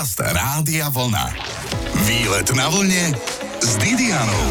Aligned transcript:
Podcast 0.00 0.32
Rádia 0.32 0.88
Vlna. 0.88 1.28
Výlet 2.08 2.48
na 2.56 2.72
vlne 2.72 3.12
s 3.60 3.76
Didianou. 3.76 4.48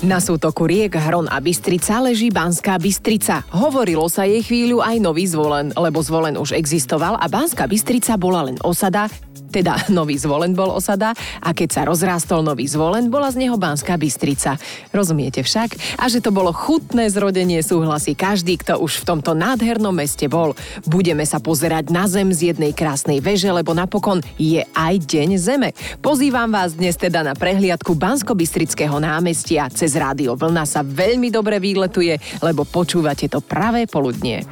Na 0.00 0.16
sútoku 0.16 0.64
riek 0.64 0.96
Hron 0.96 1.28
a 1.28 1.36
Bystrica 1.44 2.00
leží 2.00 2.32
Banská 2.32 2.80
Bystrica. 2.80 3.44
Hovorilo 3.52 4.08
sa 4.08 4.24
jej 4.24 4.40
chvíľu 4.40 4.80
aj 4.80 4.96
nový 5.04 5.28
zvolen, 5.28 5.76
lebo 5.76 6.00
zvolen 6.00 6.40
už 6.40 6.56
existoval 6.56 7.20
a 7.20 7.28
Banská 7.28 7.68
Bystrica 7.68 8.16
bola 8.16 8.48
len 8.48 8.56
osada, 8.64 9.12
teda 9.48 9.88
nový 9.96 10.20
zvolen 10.20 10.52
bol 10.52 10.70
osada 10.70 11.16
a 11.40 11.50
keď 11.56 11.68
sa 11.72 11.82
rozrástol 11.88 12.44
nový 12.44 12.68
zvolen, 12.68 13.08
bola 13.08 13.32
z 13.32 13.42
neho 13.44 13.56
Banská 13.56 13.96
Bystrica. 13.96 14.60
Rozumiete 14.92 15.40
však? 15.40 15.98
A 15.98 16.06
že 16.06 16.20
to 16.20 16.30
bolo 16.30 16.52
chutné 16.52 17.08
zrodenie 17.08 17.64
súhlasí 17.64 18.12
každý, 18.12 18.60
kto 18.60 18.78
už 18.78 19.02
v 19.02 19.06
tomto 19.14 19.32
nádhernom 19.32 19.96
meste 19.96 20.28
bol. 20.28 20.52
Budeme 20.84 21.24
sa 21.24 21.40
pozerať 21.40 21.88
na 21.88 22.04
zem 22.06 22.30
z 22.30 22.52
jednej 22.54 22.76
krásnej 22.76 23.24
veže, 23.24 23.48
lebo 23.48 23.72
napokon 23.72 24.20
je 24.36 24.62
aj 24.76 24.94
deň 25.02 25.28
zeme. 25.40 25.70
Pozývam 26.04 26.52
vás 26.52 26.76
dnes 26.76 26.94
teda 26.94 27.24
na 27.24 27.32
prehliadku 27.32 27.96
Bansko-Bystrického 27.96 29.00
námestia. 29.00 29.72
Cez 29.72 29.96
rádio 29.96 30.36
Vlna 30.36 30.68
sa 30.68 30.84
veľmi 30.84 31.32
dobre 31.32 31.56
výletuje, 31.58 32.20
lebo 32.44 32.68
počúvate 32.68 33.26
to 33.26 33.40
pravé 33.40 33.88
poludnie. 33.88 34.44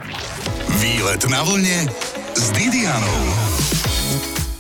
Výlet 0.80 1.22
na 1.28 1.40
vlne 1.44 1.88
s 2.36 2.52
Didianou. 2.52 3.65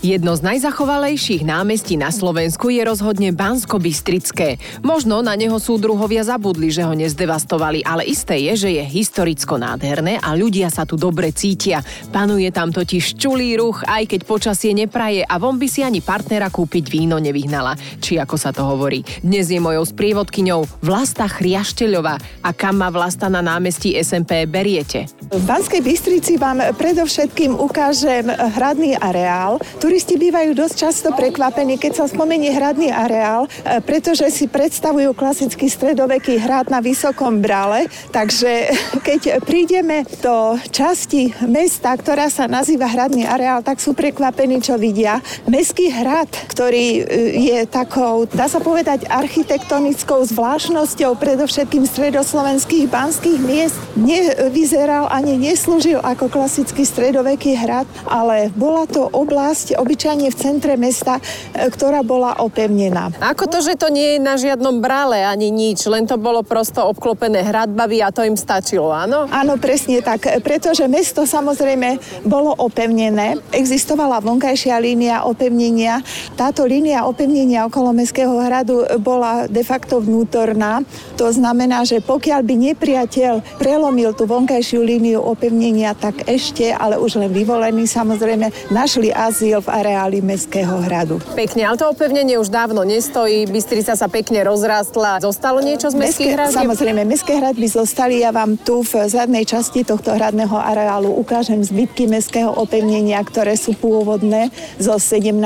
Jedno 0.06 0.38
z 0.38 0.54
najzachovalejších 0.54 1.42
námestí 1.42 1.98
na 1.98 2.14
Slovensku 2.14 2.70
je 2.70 2.78
rozhodne 2.86 3.34
Bansko-Bystrické. 3.34 4.54
Možno 4.86 5.18
na 5.18 5.34
neho 5.34 5.58
sú 5.58 5.82
druhovia 5.82 6.22
zabudli, 6.22 6.70
že 6.70 6.86
ho 6.86 6.94
nezdevastovali, 6.94 7.82
ale 7.82 8.06
isté 8.06 8.38
je, 8.38 8.54
že 8.54 8.70
je 8.78 8.86
historicko 8.86 9.58
nádherné 9.58 10.22
a 10.22 10.38
ľudia 10.38 10.70
sa 10.70 10.86
tu 10.86 10.94
dobre 10.94 11.34
cítia. 11.34 11.82
Panuje 12.14 12.46
tam 12.54 12.70
totiž 12.70 13.18
čulý 13.18 13.58
ruch, 13.58 13.82
aj 13.82 14.06
keď 14.06 14.20
počasie 14.30 14.78
nepraje 14.78 15.26
a 15.26 15.42
von 15.42 15.58
by 15.58 15.66
si 15.66 15.82
ani 15.82 15.98
partnera 15.98 16.54
kúpiť 16.54 16.86
víno 16.86 17.18
nevyhnala, 17.18 17.74
či 17.98 18.22
ako 18.22 18.38
sa 18.38 18.54
to 18.54 18.62
hovorí. 18.62 19.02
Dnes 19.26 19.50
je 19.50 19.58
mojou 19.58 19.82
sprievodkyňou 19.82 20.86
Vlasta 20.86 21.26
Chriašteľová. 21.26 22.46
A 22.46 22.54
kam 22.54 22.78
ma 22.78 22.94
Vlasta 22.94 23.26
na 23.26 23.42
námestí 23.42 23.98
SMP 23.98 24.46
beriete? 24.46 25.10
V 25.34 25.42
Banskej 25.42 25.82
Bystrici 25.82 26.38
vám 26.38 26.62
predovšetkým 26.78 27.58
ukážem 27.58 28.30
hradný 28.30 28.94
areál. 29.02 29.58
Turisti 29.96 30.20
bývajú 30.20 30.52
dosť 30.52 30.76
často 30.76 31.08
prekvapení, 31.16 31.80
keď 31.80 32.04
sa 32.04 32.04
spomenie 32.04 32.52
hradný 32.52 32.92
areál, 32.92 33.48
e, 33.48 33.80
pretože 33.80 34.28
si 34.28 34.44
predstavujú 34.44 35.16
klasický 35.16 35.72
stredoveký 35.72 36.36
hrad 36.36 36.68
na 36.68 36.84
Vysokom 36.84 37.40
Brale. 37.40 37.88
Takže 38.12 38.76
keď 39.00 39.40
prídeme 39.40 40.04
do 40.20 40.60
časti 40.68 41.32
mesta, 41.48 41.96
ktorá 41.96 42.28
sa 42.28 42.44
nazýva 42.44 42.92
hradný 42.92 43.24
areál, 43.24 43.64
tak 43.64 43.80
sú 43.80 43.96
prekvapení, 43.96 44.60
čo 44.60 44.76
vidia. 44.76 45.24
Mestský 45.48 45.88
hrad, 45.88 46.28
ktorý 46.52 46.86
e, 46.92 47.02
je 47.48 47.58
takou, 47.64 48.28
dá 48.28 48.52
sa 48.52 48.60
povedať, 48.60 49.08
architektonickou 49.08 50.28
zvláštnosťou 50.28 51.16
predovšetkým 51.16 51.88
stredoslovenských 51.88 52.84
banských 52.92 53.40
miest, 53.40 53.80
nevyzeral 53.96 55.08
ani 55.08 55.40
neslúžil 55.40 56.04
ako 56.04 56.28
klasický 56.28 56.84
stredoveký 56.84 57.56
hrad, 57.56 57.88
ale 58.04 58.52
bola 58.52 58.84
to 58.84 59.08
oblasť 59.08 59.85
obyčajne 59.86 60.26
v 60.26 60.36
centre 60.36 60.74
mesta, 60.74 61.22
e, 61.54 61.70
ktorá 61.70 62.02
bola 62.02 62.42
opevnená. 62.42 63.14
Ako 63.22 63.46
to, 63.46 63.62
že 63.62 63.78
to 63.78 63.86
nie 63.86 64.18
je 64.18 64.18
na 64.18 64.34
žiadnom 64.34 64.82
brale 64.82 65.22
ani 65.22 65.54
nič, 65.54 65.86
len 65.86 66.10
to 66.10 66.18
bolo 66.18 66.42
prosto 66.42 66.82
obklopené 66.82 67.46
hradbami 67.46 68.02
a 68.02 68.10
to 68.10 68.26
im 68.26 68.34
stačilo, 68.34 68.90
áno? 68.90 69.30
Áno, 69.30 69.54
presne 69.56 70.02
tak, 70.02 70.26
pretože 70.42 70.82
mesto 70.90 71.22
samozrejme 71.22 72.02
bolo 72.26 72.50
opevnené, 72.58 73.38
existovala 73.54 74.18
vonkajšia 74.18 74.76
línia 74.82 75.22
opevnenia. 75.22 76.02
Táto 76.34 76.66
línia 76.66 77.06
opevnenia 77.06 77.64
okolo 77.70 77.94
Mestského 77.94 78.34
hradu 78.42 78.82
bola 78.98 79.46
de 79.46 79.62
facto 79.62 80.02
vnútorná. 80.02 80.82
To 81.14 81.30
znamená, 81.30 81.86
že 81.86 82.02
pokiaľ 82.02 82.40
by 82.42 82.54
nepriateľ 82.74 83.62
prelomil 83.62 84.10
tú 84.12 84.26
vonkajšiu 84.26 84.82
líniu 84.82 84.96
líniu 84.96 85.20
opevnenia, 85.20 85.92
tak 85.92 86.24
ešte, 86.24 86.72
ale 86.72 86.96
už 86.96 87.20
len 87.20 87.28
vyvolení 87.28 87.84
samozrejme, 87.84 88.72
našli 88.72 89.12
azyl 89.12 89.60
v 89.60 89.75
areáli 89.76 90.24
Mestského 90.24 90.80
hradu. 90.80 91.20
Pekne, 91.36 91.68
ale 91.68 91.76
to 91.76 91.92
opevnenie 91.92 92.40
už 92.40 92.48
dávno 92.48 92.80
nestojí, 92.82 93.44
Bystrica 93.44 93.92
sa 93.92 94.08
pekne 94.08 94.40
rozrástla. 94.48 95.20
Zostalo 95.20 95.60
niečo 95.60 95.92
z 95.92 95.96
Mestských 96.00 96.32
hradov? 96.32 96.56
Samozrejme, 96.56 97.04
Mestské 97.04 97.36
hradby 97.36 97.68
zostali. 97.68 98.24
Ja 98.24 98.32
vám 98.32 98.56
tu 98.56 98.80
v 98.80 99.04
zadnej 99.04 99.44
časti 99.44 99.84
tohto 99.84 100.16
hradného 100.16 100.56
areálu 100.56 101.12
ukážem 101.12 101.60
zbytky 101.60 102.08
Mestského 102.08 102.48
opevnenia, 102.56 103.20
ktoré 103.20 103.54
sú 103.60 103.76
pôvodné 103.76 104.48
zo 104.80 104.96
17. 104.96 105.36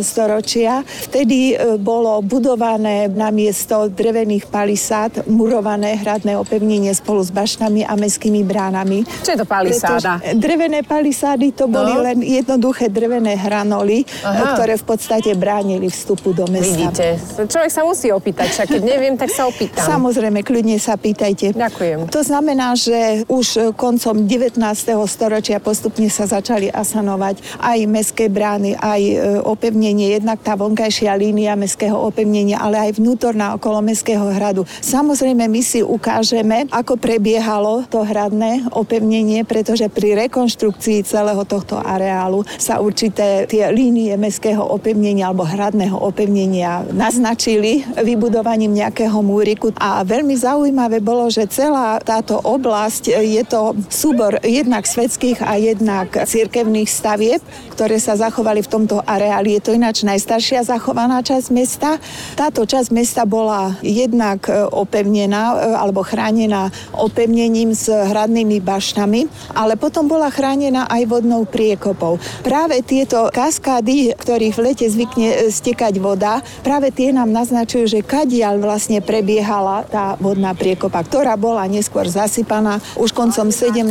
storočia. 0.00 0.80
Vtedy 1.12 1.52
e, 1.52 1.76
bolo 1.76 2.24
budované 2.24 3.12
na 3.12 3.28
miesto 3.28 3.92
drevených 3.92 4.48
palisád 4.48 5.28
murované 5.28 5.98
hradné 6.00 6.38
opevnenie 6.38 6.94
spolu 6.96 7.20
s 7.20 7.30
baštami 7.34 7.84
a 7.84 7.92
mestskými 7.98 8.40
bránami. 8.46 9.04
Čo 9.20 9.36
je 9.36 9.38
to 9.42 9.48
palisáda? 9.48 10.18
Pretože 10.22 10.38
drevené 10.38 10.80
palisády 10.86 11.52
to 11.52 11.66
boli 11.66 11.92
no. 11.92 12.04
len 12.06 12.22
jednoduché 12.22 12.88
drevené 12.88 13.34
hranoly, 13.64 14.04
Aha. 14.20 14.54
ktoré 14.54 14.76
v 14.76 14.84
podstate 14.84 15.32
bránili 15.32 15.88
vstupu 15.88 16.36
do 16.36 16.44
mesta. 16.52 16.92
Vidíte, 16.92 17.16
človek 17.48 17.72
sa 17.72 17.82
musí 17.88 18.12
opýtať, 18.12 18.52
však 18.52 18.68
keď 18.76 18.82
neviem, 18.84 19.16
tak 19.16 19.32
sa 19.32 19.48
opýtam. 19.48 19.80
Samozrejme, 19.80 20.44
kľudne 20.44 20.76
sa 20.76 21.00
pýtajte. 21.00 21.56
Ďakujem. 21.56 22.12
To 22.12 22.20
znamená, 22.20 22.76
že 22.76 23.24
už 23.32 23.72
koncom 23.74 24.28
19. 24.28 24.60
storočia 25.08 25.58
postupne 25.58 26.12
sa 26.12 26.28
začali 26.28 26.68
asanovať 26.68 27.40
aj 27.64 27.78
mestské 27.88 28.28
brány, 28.28 28.76
aj 28.76 29.02
e, 29.02 29.16
opevnenie, 29.40 30.20
jednak 30.20 30.44
tá 30.44 30.54
vonkajšia 30.60 31.16
línia 31.16 31.56
mestského 31.56 31.96
opevnenia, 31.96 32.60
ale 32.60 32.90
aj 32.90 33.00
vnútorná 33.00 33.56
okolo 33.56 33.80
mestského 33.80 34.28
hradu. 34.28 34.68
Samozrejme, 34.84 35.48
my 35.48 35.62
si 35.64 35.80
ukážeme, 35.80 36.68
ako 36.68 37.00
prebiehalo 37.00 37.88
to 37.88 38.04
hradné 38.04 38.68
opevnenie 38.76 38.94
opevnenie, 39.14 39.46
pretože 39.46 39.86
pri 39.88 40.26
rekonštrukcii 40.26 41.06
celého 41.06 41.42
tohto 41.44 41.78
areálu 41.78 42.42
sa 42.58 42.80
určité 42.80 43.44
tie 43.54 43.70
línie 43.74 44.14
mestského 44.14 44.62
opevnenia 44.62 45.30
alebo 45.30 45.42
hradného 45.42 45.98
opevnenia 45.98 46.86
naznačili 46.94 47.82
vybudovaním 47.98 48.70
nejakého 48.70 49.18
múriku. 49.22 49.74
A 49.74 50.06
veľmi 50.06 50.38
zaujímavé 50.38 51.02
bolo, 51.02 51.26
že 51.30 51.50
celá 51.50 51.98
táto 51.98 52.38
oblasť 52.38 53.10
je 53.10 53.42
to 53.42 53.74
súbor 53.90 54.38
jednak 54.42 54.86
svetských 54.86 55.42
a 55.42 55.58
jednak 55.58 56.14
cirkevných 56.14 56.86
stavieb, 56.86 57.42
ktoré 57.74 57.98
sa 57.98 58.14
zachovali 58.14 58.62
v 58.62 58.70
tomto 58.70 59.02
areáli. 59.02 59.58
Je 59.58 59.62
to 59.62 59.74
ináč 59.74 60.06
najstaršia 60.06 60.62
zachovaná 60.62 61.18
časť 61.22 61.48
mesta. 61.50 61.98
Táto 62.38 62.62
časť 62.62 62.94
mesta 62.94 63.22
bola 63.26 63.74
jednak 63.82 64.46
e, 64.46 64.66
opevnená 64.66 65.42
e, 65.54 65.56
alebo 65.74 66.06
chránená 66.06 66.70
opevnením 66.94 67.74
s 67.74 67.90
hradnými 67.90 68.62
baš 68.62 68.84
baštami, 68.84 69.24
ale 69.56 69.80
potom 69.80 70.04
bola 70.04 70.28
chránená 70.28 70.84
aj 70.92 71.08
vodnou 71.08 71.48
priekopou. 71.48 72.20
Práve 72.44 72.84
tieto 72.84 73.32
kaskády, 73.44 74.16
ktorých 74.16 74.56
v 74.56 74.64
lete 74.64 74.86
zvykne 74.88 75.28
e, 75.28 75.36
stekať 75.52 76.00
voda, 76.00 76.40
práve 76.64 76.88
tie 76.88 77.12
nám 77.12 77.28
naznačujú, 77.28 77.84
že 77.84 78.00
kadiaľ 78.00 78.56
vlastne 78.56 79.04
prebiehala 79.04 79.84
tá 79.84 80.16
vodná 80.16 80.56
priekopa, 80.56 81.04
ktorá 81.04 81.36
bola 81.36 81.68
neskôr 81.68 82.08
zasypaná. 82.08 82.80
Už 82.96 83.12
koncom 83.12 83.52
17. 83.52 83.84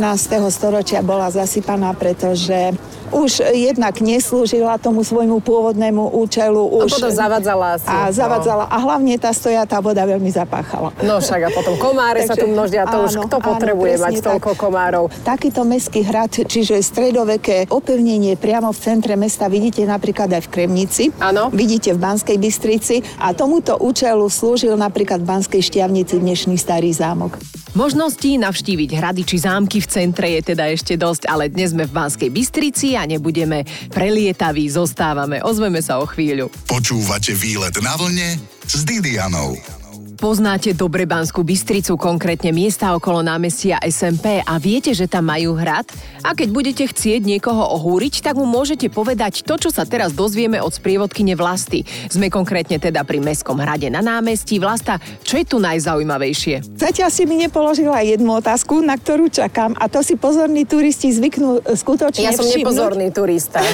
storočia 0.50 1.06
bola 1.06 1.30
zasypaná, 1.30 1.94
pretože 1.94 2.74
už 3.14 3.46
jednak 3.54 3.94
neslúžila 4.02 4.74
tomu 4.82 5.06
svojmu 5.06 5.38
pôvodnému 5.38 6.18
účelu. 6.18 6.58
Už, 6.82 6.90
a 6.90 6.94
potom 6.98 7.10
zavadzala 7.14 7.66
asi. 7.78 7.86
A 7.86 8.10
zavadzala. 8.10 8.66
No. 8.66 8.74
A 8.74 8.76
hlavne 8.82 9.14
tá 9.16 9.30
stojatá 9.30 9.78
voda 9.78 10.02
veľmi 10.02 10.28
zapáchala. 10.34 10.90
No 11.06 11.22
však 11.22 11.40
a 11.46 11.50
potom 11.54 11.78
komáre 11.78 12.26
Takže, 12.26 12.30
sa 12.30 12.34
tu 12.34 12.46
množia, 12.50 12.82
to 12.90 12.98
áno, 12.98 13.06
už 13.06 13.14
kto 13.30 13.36
potrebuje 13.38 13.94
mať 14.02 14.14
toľko 14.20 14.52
tak. 14.52 14.60
komárov. 14.60 15.04
Takýto 15.22 15.62
mestský 15.62 16.02
hrad, 16.02 16.32
čiže 16.34 16.82
stredoveké 16.82 17.70
opevnenie 17.70 18.34
priamo 18.34 18.74
v 18.74 18.78
centre 18.82 19.14
mesta 19.14 19.46
vidíte 19.46 19.86
napríklad 19.86 20.28
aj 20.34 20.42
v 20.44 20.48
Kremnici. 20.50 21.04
Áno. 21.22 21.54
Vidíte 21.54 21.94
v 21.94 22.02
Banskej 22.02 22.36
Bystrici 22.36 23.00
a 23.22 23.30
tomuto 23.30 23.78
účelu 23.78 24.26
slúžil 24.26 24.74
napríklad 24.74 25.22
v 25.22 25.28
Banskej 25.30 25.62
Šťavnici 25.62 26.18
dnešný 26.18 26.58
starý 26.58 26.90
zámok. 26.90 27.38
Možností 27.74 28.38
navštíviť 28.38 28.90
hrady 28.94 29.22
či 29.26 29.36
zámky 29.42 29.82
v 29.82 29.90
centre 29.90 30.30
je 30.38 30.54
teda 30.54 30.70
ešte 30.70 30.94
dosť, 30.94 31.26
ale 31.26 31.50
dnes 31.50 31.74
sme 31.74 31.90
v 31.90 31.92
Banskej 31.92 32.30
Bystrici 32.30 32.94
a 32.94 33.02
nebudeme 33.04 33.62
prelietaví, 33.92 34.66
zostávame. 34.68 35.40
Ozveme 35.44 35.80
sa 35.84 36.00
o 36.00 36.06
chvíľu. 36.08 36.50
Počúvate 36.66 37.36
výlet 37.36 37.76
na 37.84 37.94
vlne 37.94 38.40
s 38.66 38.82
Didianou. 38.82 39.83
Poznáte 40.24 40.72
dobre 40.72 41.04
Banskú 41.04 41.44
Bystricu, 41.44 42.00
konkrétne 42.00 42.48
miesta 42.48 42.96
okolo 42.96 43.20
námestia 43.20 43.76
SMP 43.84 44.40
a 44.40 44.56
viete, 44.56 44.96
že 44.96 45.04
tam 45.04 45.28
majú 45.28 45.52
hrad? 45.52 45.84
A 46.24 46.32
keď 46.32 46.48
budete 46.48 46.84
chcieť 46.88 47.28
niekoho 47.28 47.60
ohúriť, 47.76 48.24
tak 48.24 48.40
mu 48.40 48.48
môžete 48.48 48.88
povedať 48.88 49.44
to, 49.44 49.60
čo 49.60 49.68
sa 49.68 49.84
teraz 49.84 50.16
dozvieme 50.16 50.64
od 50.64 50.72
sprievodkyne 50.72 51.36
Vlasty. 51.36 51.84
Sme 52.08 52.32
konkrétne 52.32 52.80
teda 52.80 53.04
pri 53.04 53.20
Mestskom 53.20 53.60
hrade 53.60 53.92
na 53.92 54.00
námestí. 54.00 54.56
Vlasta, 54.56 54.96
čo 55.20 55.36
je 55.36 55.44
tu 55.44 55.60
najzaujímavejšie? 55.60 56.72
Zatiaľ 56.72 57.12
si 57.12 57.28
mi 57.28 57.44
nepoložila 57.44 58.00
jednu 58.00 58.40
otázku, 58.40 58.80
na 58.80 58.96
ktorú 58.96 59.28
čakám 59.28 59.76
a 59.76 59.92
to 59.92 60.00
si 60.00 60.16
pozorní 60.16 60.64
turisti 60.64 61.12
zvyknú 61.12 61.60
e, 61.68 61.76
skutočne 61.76 62.24
Ja 62.24 62.32
som 62.32 62.48
všimnúť. 62.48 62.64
nepozorný 62.64 63.12
turista. 63.12 63.60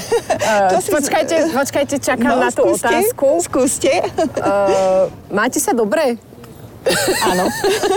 uh, 0.66 0.82
si- 0.82 0.90
počkajte, 0.90 1.54
počkajte, 1.54 2.02
čakám 2.02 2.42
No, 2.42 2.42
na 2.42 2.50
tú 2.50 2.66
skúste, 2.74 2.90
otázku. 2.90 3.28
Skúste. 3.38 3.92
Uh, 4.42 5.06
máte 5.30 5.62
sa 5.62 5.70
dobre? 5.70 6.18
Áno. 7.28 7.44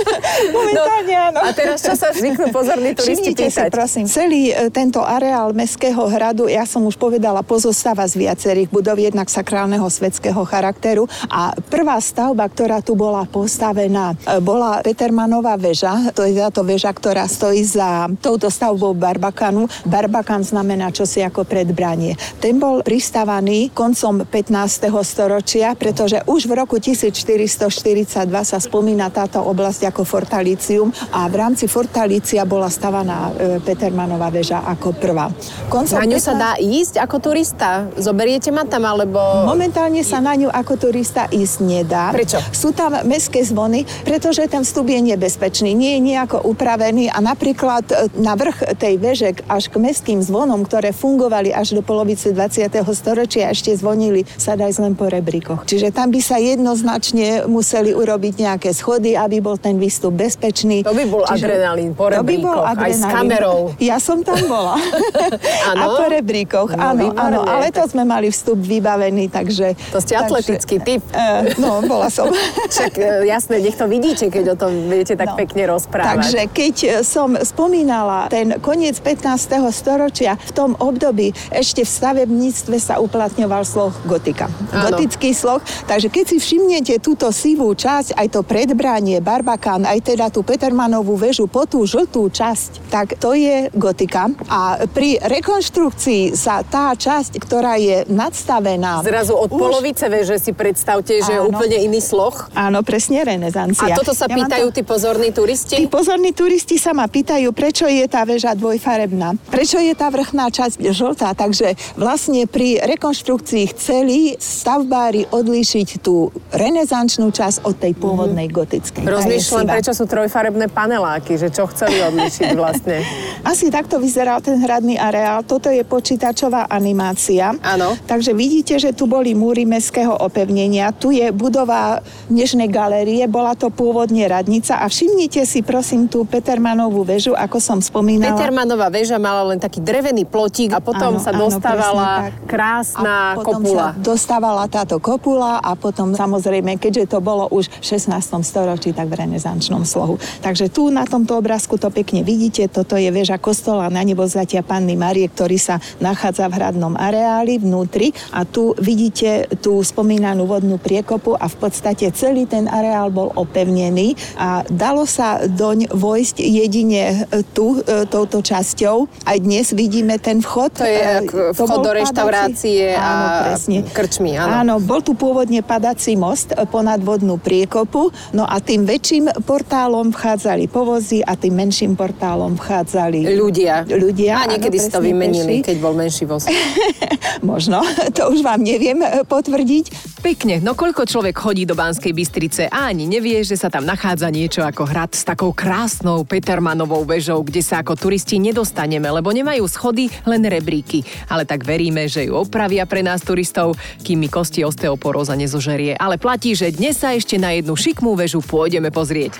Momentálne 0.56 1.14
áno. 1.16 1.40
No, 1.40 1.48
A 1.48 1.56
teraz 1.56 1.80
čo 1.80 1.96
sa 1.96 2.12
zvyknú 2.12 2.52
pozorní 2.52 2.94
turisti 2.94 3.32
Všimnite 3.32 3.46
si, 3.48 3.58
pýtať? 3.58 3.70
prosím, 3.72 4.06
celý 4.06 4.52
e, 4.52 4.68
tento 4.70 5.00
areál 5.02 5.56
Mestského 5.56 6.04
hradu, 6.12 6.52
ja 6.52 6.68
som 6.68 6.84
už 6.84 7.00
povedala, 7.00 7.42
pozostáva 7.42 8.04
z 8.06 8.28
viacerých 8.28 8.70
budov, 8.70 9.00
jednak 9.00 9.32
sakrálneho 9.32 9.88
svetského 9.88 10.44
charakteru. 10.44 11.08
A 11.32 11.56
prvá 11.72 11.96
stavba, 12.04 12.44
ktorá 12.52 12.84
tu 12.84 12.94
bola 13.00 13.24
postavená, 13.24 14.14
e, 14.28 14.38
bola 14.44 14.84
Petermanová 14.84 15.56
väža. 15.56 16.12
To 16.12 16.28
je 16.28 16.36
táto 16.36 16.68
väža, 16.68 16.92
ktorá 16.92 17.26
stojí 17.26 17.64
za 17.64 18.12
touto 18.20 18.52
stavbou 18.52 18.92
Barbakanu. 18.94 19.66
Barbakan 19.88 20.44
znamená 20.44 20.92
čosi 20.92 21.24
ako 21.24 21.48
predbranie. 21.48 22.20
Ten 22.44 22.60
bol 22.60 22.84
pristavaný 22.84 23.72
koncom 23.72 24.28
15. 24.28 24.92
storočia, 25.08 25.74
pretože 25.80 26.20
už 26.28 26.46
v 26.46 26.54
roku 26.60 26.76
1442 26.78 28.28
sa 28.44 28.58
spomína 28.74 29.14
táto 29.14 29.38
oblasť 29.38 29.94
ako 29.94 30.02
fortalicium 30.02 30.90
a 31.14 31.30
v 31.30 31.36
rámci 31.38 31.70
fortalícia 31.70 32.42
bola 32.42 32.74
stavaná 32.74 33.30
e, 33.30 33.62
Petermanová 33.62 34.34
väža 34.34 34.66
ako 34.66 34.98
prvá. 34.98 35.30
Koncom 35.70 36.02
Na 36.02 36.10
ňu 36.10 36.18
sa 36.18 36.34
15. 36.34 36.42
dá 36.42 36.52
ísť 36.58 36.94
ako 36.98 37.16
turista? 37.22 37.86
Zoberiete 38.02 38.50
ma 38.50 38.66
tam, 38.66 38.90
alebo... 38.90 39.22
Momentálne 39.46 40.02
sa 40.02 40.18
na 40.26 40.34
ňu 40.34 40.50
ako 40.50 40.90
turista 40.90 41.30
ísť 41.30 41.58
nedá. 41.62 42.10
Prečo? 42.10 42.42
Sú 42.50 42.74
tam 42.74 42.98
mestské 43.06 43.46
zvony, 43.46 43.86
pretože 44.02 44.42
ten 44.50 44.66
vstup 44.66 44.90
je 44.90 45.14
nebezpečný, 45.14 45.78
nie 45.78 46.02
je 46.02 46.10
nejako 46.10 46.42
upravený 46.42 47.14
a 47.14 47.22
napríklad 47.22 47.86
e, 47.94 48.10
na 48.18 48.34
vrch 48.34 48.74
tej 48.82 48.98
veže 48.98 49.30
až 49.54 49.70
k 49.70 49.78
mestským 49.78 50.18
zvonom, 50.26 50.66
ktoré 50.66 50.98
fungovali 50.98 51.54
až 51.54 51.78
do 51.78 51.86
polovice 51.86 52.34
20. 52.34 52.74
storočia, 52.98 53.54
ešte 53.54 53.70
zvonili, 53.78 54.26
sa 54.34 54.58
ísť 54.58 54.82
len 54.82 54.98
po 54.98 55.06
rebríkoch. 55.06 55.70
Čiže 55.70 55.94
tam 55.94 56.10
by 56.10 56.22
sa 56.26 56.42
jednoznačne 56.42 57.46
museli 57.46 57.94
urobiť 57.94 58.34
nejaké 58.42 58.63
schody, 58.70 59.12
aby 59.14 59.40
bol 59.40 59.58
ten 59.58 59.76
výstup 59.76 60.14
bezpečný. 60.14 60.80
To 60.82 60.94
by 60.94 61.04
bol 61.06 61.26
adrenalín 61.26 61.92
po 61.92 62.08
To 62.08 62.22
by 62.22 62.36
bol 62.38 62.56
rebríkoch, 62.56 62.78
aj 62.78 62.92
s 62.92 62.96
adrenalín. 62.96 63.12
kamerou. 63.12 63.60
Ja 63.78 63.98
som 63.98 64.22
tam 64.22 64.40
bola. 64.46 64.80
A 65.74 65.84
po 65.90 66.06
rebríkoch, 66.06 66.70
No, 66.72 66.84
áno, 66.86 67.02
výborne. 67.10 67.36
áno. 67.36 67.40
Ale 67.44 67.68
to 67.70 67.84
sme 67.84 68.04
mali 68.04 68.30
vstup 68.30 68.56
vybavený, 68.56 69.28
takže... 69.28 69.74
To 69.90 69.98
ste 69.98 70.14
atletický 70.14 70.78
typ. 70.78 71.02
Uh, 71.10 71.50
no, 71.58 71.82
bola 71.84 72.08
som. 72.08 72.30
Však 72.74 72.94
e, 72.96 73.26
jasné, 73.26 73.60
nech 73.60 73.74
to 73.74 73.86
vidíte, 73.86 74.28
keď 74.28 74.54
o 74.54 74.60
tom 74.60 74.72
viete 74.88 75.14
tak 75.14 75.26
No. 75.26 75.36
pekne 75.36 75.66
rozprávať. 75.68 76.14
Takže 76.22 76.42
keď 76.48 76.76
som 77.02 77.34
spomínala 77.36 78.28
ten 78.28 78.60
koniec 78.60 79.00
15. 79.00 79.34
storočia, 79.72 80.36
v 80.38 80.52
tom 80.54 80.70
období 80.76 81.32
ešte 81.50 81.82
v 81.82 81.90
stavebníctve 81.90 82.76
sa 82.78 83.00
uplatňoval 83.00 83.64
sloh 83.64 83.90
gotika. 84.04 84.46
Áno. 84.70 84.92
Gotický 84.92 85.32
sloh. 85.32 85.58
Takže 85.86 86.08
keď 86.08 86.26
si 86.28 86.38
všimnete 86.38 86.94
túto 87.00 87.32
sivú 87.32 87.72
časť, 87.72 88.14
aj 88.14 88.28
to 88.30 88.42
predbranie, 88.54 89.18
Barbakán, 89.18 89.82
aj 89.82 90.14
teda 90.14 90.30
tú 90.30 90.46
Petermanovú 90.46 91.18
väžu 91.18 91.50
po 91.50 91.66
tú 91.66 91.82
žltú 91.82 92.30
časť, 92.30 92.86
tak 92.94 93.18
to 93.18 93.34
je 93.34 93.74
gotika. 93.74 94.30
A 94.46 94.86
pri 94.86 95.18
rekonštrukcii 95.18 96.38
sa 96.38 96.62
tá 96.62 96.94
časť, 96.94 97.42
ktorá 97.42 97.82
je 97.82 98.06
nadstavená... 98.06 99.02
Zrazu 99.02 99.34
od 99.34 99.50
už- 99.50 99.58
polovice 99.58 100.06
veže 100.06 100.38
si 100.38 100.54
predstavte, 100.54 101.18
že 101.18 101.34
je 101.34 101.42
Áno. 101.42 101.50
úplne 101.50 101.82
iný 101.82 101.98
sloh. 101.98 102.36
Áno, 102.54 102.86
presne 102.86 103.26
renesancia. 103.26 103.90
A 103.90 103.98
toto 103.98 104.14
sa 104.14 104.30
Ja 104.30 104.38
pýtajú 104.38 104.70
to- 104.70 104.76
tí 104.78 104.82
pozorní 104.86 105.34
Tí 105.34 105.38
turisti? 105.42 105.76
pozorní 105.90 106.30
turisti 106.30 106.78
sa 106.78 106.94
ma 106.94 107.10
pýtajú, 107.10 107.50
prečo 107.50 107.90
je 107.90 108.06
tá 108.06 108.22
väža 108.22 108.54
dvojfarebná, 108.54 109.34
prečo 109.50 109.82
je 109.82 109.98
tá 109.98 110.14
vrchná 110.14 110.54
časť 110.54 110.78
žltá. 110.94 111.34
Takže 111.34 111.74
vlastne 111.98 112.46
pri 112.46 112.78
rekonštrukcii 112.86 113.64
chceli 113.74 114.38
stavbári 114.38 115.26
odlíšiť 115.32 115.88
tú 116.04 116.30
renesančnú 116.54 117.32
časť 117.32 117.66
od 117.66 117.76
tej 117.80 117.96
pôvodnej 117.96 118.43
gotickej. 118.43 118.43
Tá 118.50 119.06
je 119.06 119.14
Rozmýšľam, 119.14 119.66
prečo 119.70 119.94
sú 119.94 120.04
trojfarebné 120.10 120.68
paneláky, 120.68 121.38
že 121.38 121.54
čo 121.54 121.70
chceli 121.70 122.02
odlišiť 122.02 122.50
vlastne. 122.62 123.06
Asi 123.46 123.70
takto 123.70 124.00
vyzeral 124.00 124.40
ten 124.40 124.60
hradný 124.60 124.98
areál. 124.98 125.44
Toto 125.44 125.68
je 125.70 125.84
počítačová 125.84 126.68
animácia. 126.68 127.54
Áno. 127.62 127.94
Takže 128.08 128.32
vidíte, 128.34 128.80
že 128.80 128.96
tu 128.96 129.06
boli 129.06 129.36
múry 129.38 129.68
mestského 129.68 130.16
opevnenia. 130.16 130.96
Tu 130.96 131.20
je 131.20 131.30
budova 131.30 132.00
dnešnej 132.32 132.72
galérie. 132.72 133.24
Bola 133.28 133.54
to 133.54 133.68
pôvodne 133.70 134.24
radnica. 134.26 134.80
A 134.80 134.88
všimnite 134.88 135.44
si 135.44 135.62
prosím 135.62 136.08
tú 136.08 136.24
Petermanovú 136.24 137.04
väžu, 137.04 137.36
ako 137.36 137.58
som 137.60 137.78
spomínala. 137.84 138.34
Petermanová 138.34 138.88
väža 138.90 139.20
mala 139.20 139.44
len 139.52 139.60
taký 139.60 139.84
drevený 139.84 140.26
plotík 140.26 140.72
a 140.74 140.80
potom 140.80 141.20
Áno, 141.20 141.22
sa 141.22 141.36
áno, 141.36 141.52
dostávala 141.52 142.08
presne 142.08 142.32
tak. 142.32 142.48
krásna 142.50 143.14
a 143.34 143.36
potom 143.38 143.62
kopula. 143.62 143.86
sa 143.94 144.00
dostávala 144.00 144.64
táto 144.72 144.98
kopula 144.98 145.54
a 145.60 145.72
potom 145.76 146.16
samozrejme, 146.16 146.80
keďže 146.80 147.14
to 147.14 147.20
bolo 147.20 147.46
už 147.52 147.68
v 147.70 147.86
16. 147.86 148.10
storočí, 148.42 148.90
tak 148.90 149.06
v 149.14 149.22
renesančnom 149.22 149.86
slohu. 149.86 150.18
Takže 150.42 150.74
tu 150.74 150.90
na 150.90 151.06
tomto 151.06 151.38
obrázku 151.38 151.78
to 151.78 151.94
pekne 151.94 152.26
vidíte, 152.26 152.66
toto 152.72 152.98
je 152.98 153.14
väža 153.14 153.38
kostola 153.38 153.92
na 153.94 154.02
nebo 154.02 154.26
zatia 154.26 154.66
Panny 154.66 154.98
Marie, 154.98 155.30
ktorý 155.30 155.62
sa 155.62 155.78
nachádza 156.02 156.50
v 156.50 156.58
hradnom 156.58 156.98
areáli 156.98 157.62
vnútri 157.62 158.10
a 158.32 158.48
tu 158.48 158.74
vidíte 158.80 159.52
tú 159.60 159.84
spomínanú 159.84 160.48
vodnú 160.48 160.80
priekopu 160.80 161.36
a 161.36 161.46
v 161.46 161.56
podstate 161.60 162.10
celý 162.16 162.48
ten 162.48 162.66
areál 162.66 163.12
bol 163.12 163.30
opevnený 163.36 164.16
a 164.40 164.64
dalo 164.72 165.04
sa 165.04 165.44
doň 165.44 165.92
vojsť 165.92 166.40
jedine 166.40 167.28
e, 167.28 167.44
tu, 167.52 167.84
e, 167.84 168.08
touto 168.08 168.40
časťou. 168.40 169.28
Aj 169.28 169.38
dnes 169.38 169.76
vidíme 169.76 170.16
ten 170.18 170.40
vchod. 170.40 170.72
To 170.80 170.88
je 170.88 171.02
E, 171.04 171.20
ak 171.20 171.30
vchod 171.52 171.68
do 171.68 171.92
padací- 171.92 172.00
reštaurácie 172.00 172.84
a 172.96 173.04
áno, 173.04 173.28
presne. 173.44 173.78
krčmy, 173.92 174.32
áno. 174.40 174.54
Áno, 174.64 174.74
bol 174.80 175.04
tu 175.04 175.18
pôvodne 175.18 175.60
padací 175.60 176.16
most 176.16 176.54
ponad 176.72 177.04
vodnú 177.04 177.36
priekopu, 177.36 178.14
no 178.32 178.48
a 178.48 178.64
tým 178.64 178.88
väčším 178.88 179.44
portálom 179.44 180.16
vchádzali 180.16 180.72
povozy 180.72 181.20
a 181.20 181.36
tým 181.36 181.60
menším 181.60 182.00
portálom 182.00 182.56
vchádzali 182.56 183.28
Ľudia. 183.36 183.84
ľudia. 183.90 184.48
A 184.48 184.56
niekedy 184.56 184.78
si 184.80 184.88
to 184.88 185.04
vymenili, 185.04 185.60
peši. 185.60 185.68
keď 185.68 185.78
bol 185.84 185.94
menší 185.98 186.24
voz. 186.24 186.48
Možno, 187.44 187.84
to 188.16 188.32
už 188.32 188.46
vám 188.46 188.64
neviem 188.64 189.02
e, 189.04 189.28
potvrdiť. 189.28 190.16
Pekne, 190.24 190.64
no 190.64 190.78
koľko 190.78 191.04
človek 191.04 191.36
chodí 191.36 191.68
do 191.68 191.76
Banskej 191.76 192.16
Bystrice 192.16 192.72
a 192.72 192.88
ani 192.88 193.10
nevie, 193.10 193.44
že 193.44 193.60
sa 193.60 193.68
tam 193.68 193.84
nachádza 193.84 194.32
niečo 194.32 194.64
ako 194.64 194.88
hrad 194.88 195.12
s 195.12 195.28
takou 195.28 195.52
krásnou 195.52 196.24
Petermanovou 196.24 197.04
väžou, 197.04 197.44
kde 197.44 197.60
sa 197.60 197.84
ako 197.84 198.00
turisti 198.00 198.40
nedostaneme, 198.40 199.10
lebo 199.12 199.34
nemajú 199.34 199.68
schody, 199.68 200.08
len 200.24 200.46
rebríky. 200.48 201.04
Ale 201.28 201.44
tak 201.44 201.68
veríme, 201.68 202.08
že 202.08 202.30
ju 202.30 202.38
opravia 202.40 202.88
pre 202.88 203.04
nás 203.04 203.20
turistov, 203.26 203.76
kým 204.06 204.24
mi 204.24 204.30
kosti 204.32 204.64
osteoporóza 204.64 205.36
nezožerie. 205.36 205.98
Ale 206.00 206.16
platí, 206.16 206.56
že 206.56 206.72
dnes 206.72 207.02
sa 207.02 207.12
ešte 207.12 207.36
na 207.36 207.52
jednu 207.58 207.76
šikmú 207.76 208.13
väžu 208.14 208.40
pôjdeme 208.42 208.90
pozrieť. 208.90 209.38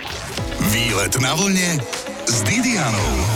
Výlet 0.72 1.14
na 1.22 1.34
vlne 1.38 1.70
s 2.30 2.38
Didianou. 2.48 3.33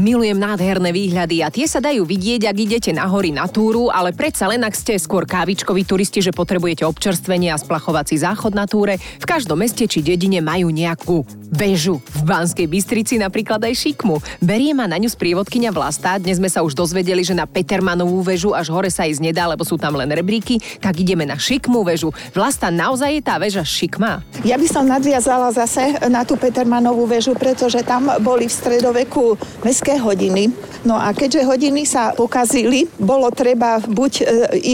Milujem 0.00 0.40
nádherné 0.40 0.96
výhľady 0.96 1.44
a 1.44 1.52
tie 1.52 1.68
sa 1.68 1.76
dajú 1.76 2.08
vidieť, 2.08 2.48
ak 2.48 2.56
idete 2.56 2.88
na 2.88 3.04
hory 3.04 3.36
na 3.36 3.44
túru, 3.44 3.92
ale 3.92 4.16
predsa 4.16 4.48
len 4.48 4.64
ak 4.64 4.72
ste 4.72 4.96
skôr 4.96 5.28
kávičkoví 5.28 5.84
turisti, 5.84 6.24
že 6.24 6.32
potrebujete 6.32 6.88
občerstvenie 6.88 7.52
a 7.52 7.60
splachovací 7.60 8.16
záchod 8.16 8.56
na 8.56 8.64
túre, 8.64 8.96
v 8.96 9.26
každom 9.28 9.60
meste 9.60 9.84
či 9.84 10.00
dedine 10.00 10.40
majú 10.40 10.72
nejakú 10.72 11.28
väžu. 11.52 12.00
V 12.16 12.22
Banskej 12.24 12.64
Bystrici 12.64 13.20
napríklad 13.20 13.60
aj 13.60 13.76
šikmu. 13.76 14.40
Berie 14.40 14.72
ma 14.72 14.88
na 14.88 14.96
ňu 14.96 15.12
sprievodkynia 15.12 15.68
Vlasta. 15.68 16.16
Dnes 16.16 16.40
sme 16.40 16.48
sa 16.48 16.64
už 16.64 16.72
dozvedeli, 16.72 17.20
že 17.20 17.36
na 17.36 17.44
Petermanovú 17.44 18.24
väžu 18.24 18.56
až 18.56 18.72
hore 18.72 18.88
sa 18.88 19.04
ísť 19.04 19.20
nedá, 19.20 19.44
lebo 19.52 19.68
sú 19.68 19.76
tam 19.76 20.00
len 20.00 20.08
rebríky, 20.08 20.64
tak 20.80 20.96
ideme 20.96 21.28
na 21.28 21.36
šikmú 21.36 21.84
väžu. 21.84 22.08
Vlasta, 22.32 22.72
naozaj 22.72 23.20
je 23.20 23.22
tá 23.26 23.36
väža 23.36 23.68
šikma? 23.68 24.24
Ja 24.48 24.56
by 24.56 24.64
som 24.64 24.88
nadviazala 24.88 25.52
zase 25.52 26.00
na 26.08 26.24
tú 26.24 26.40
Petermanovú 26.40 27.04
väžu, 27.04 27.36
pretože 27.36 27.84
tam 27.84 28.08
boli 28.24 28.48
v 28.48 28.54
stredoveku 28.56 29.36
mestské 29.60 29.89
mestské 29.90 29.98
hodiny. 29.98 30.54
No 30.80 30.96
a 30.96 31.12
keďže 31.12 31.44
hodiny 31.44 31.82
sa 31.84 32.16
pokazili, 32.16 32.88
bolo 32.96 33.28
treba 33.28 33.82
buď 33.84 34.12
e, 34.20 34.24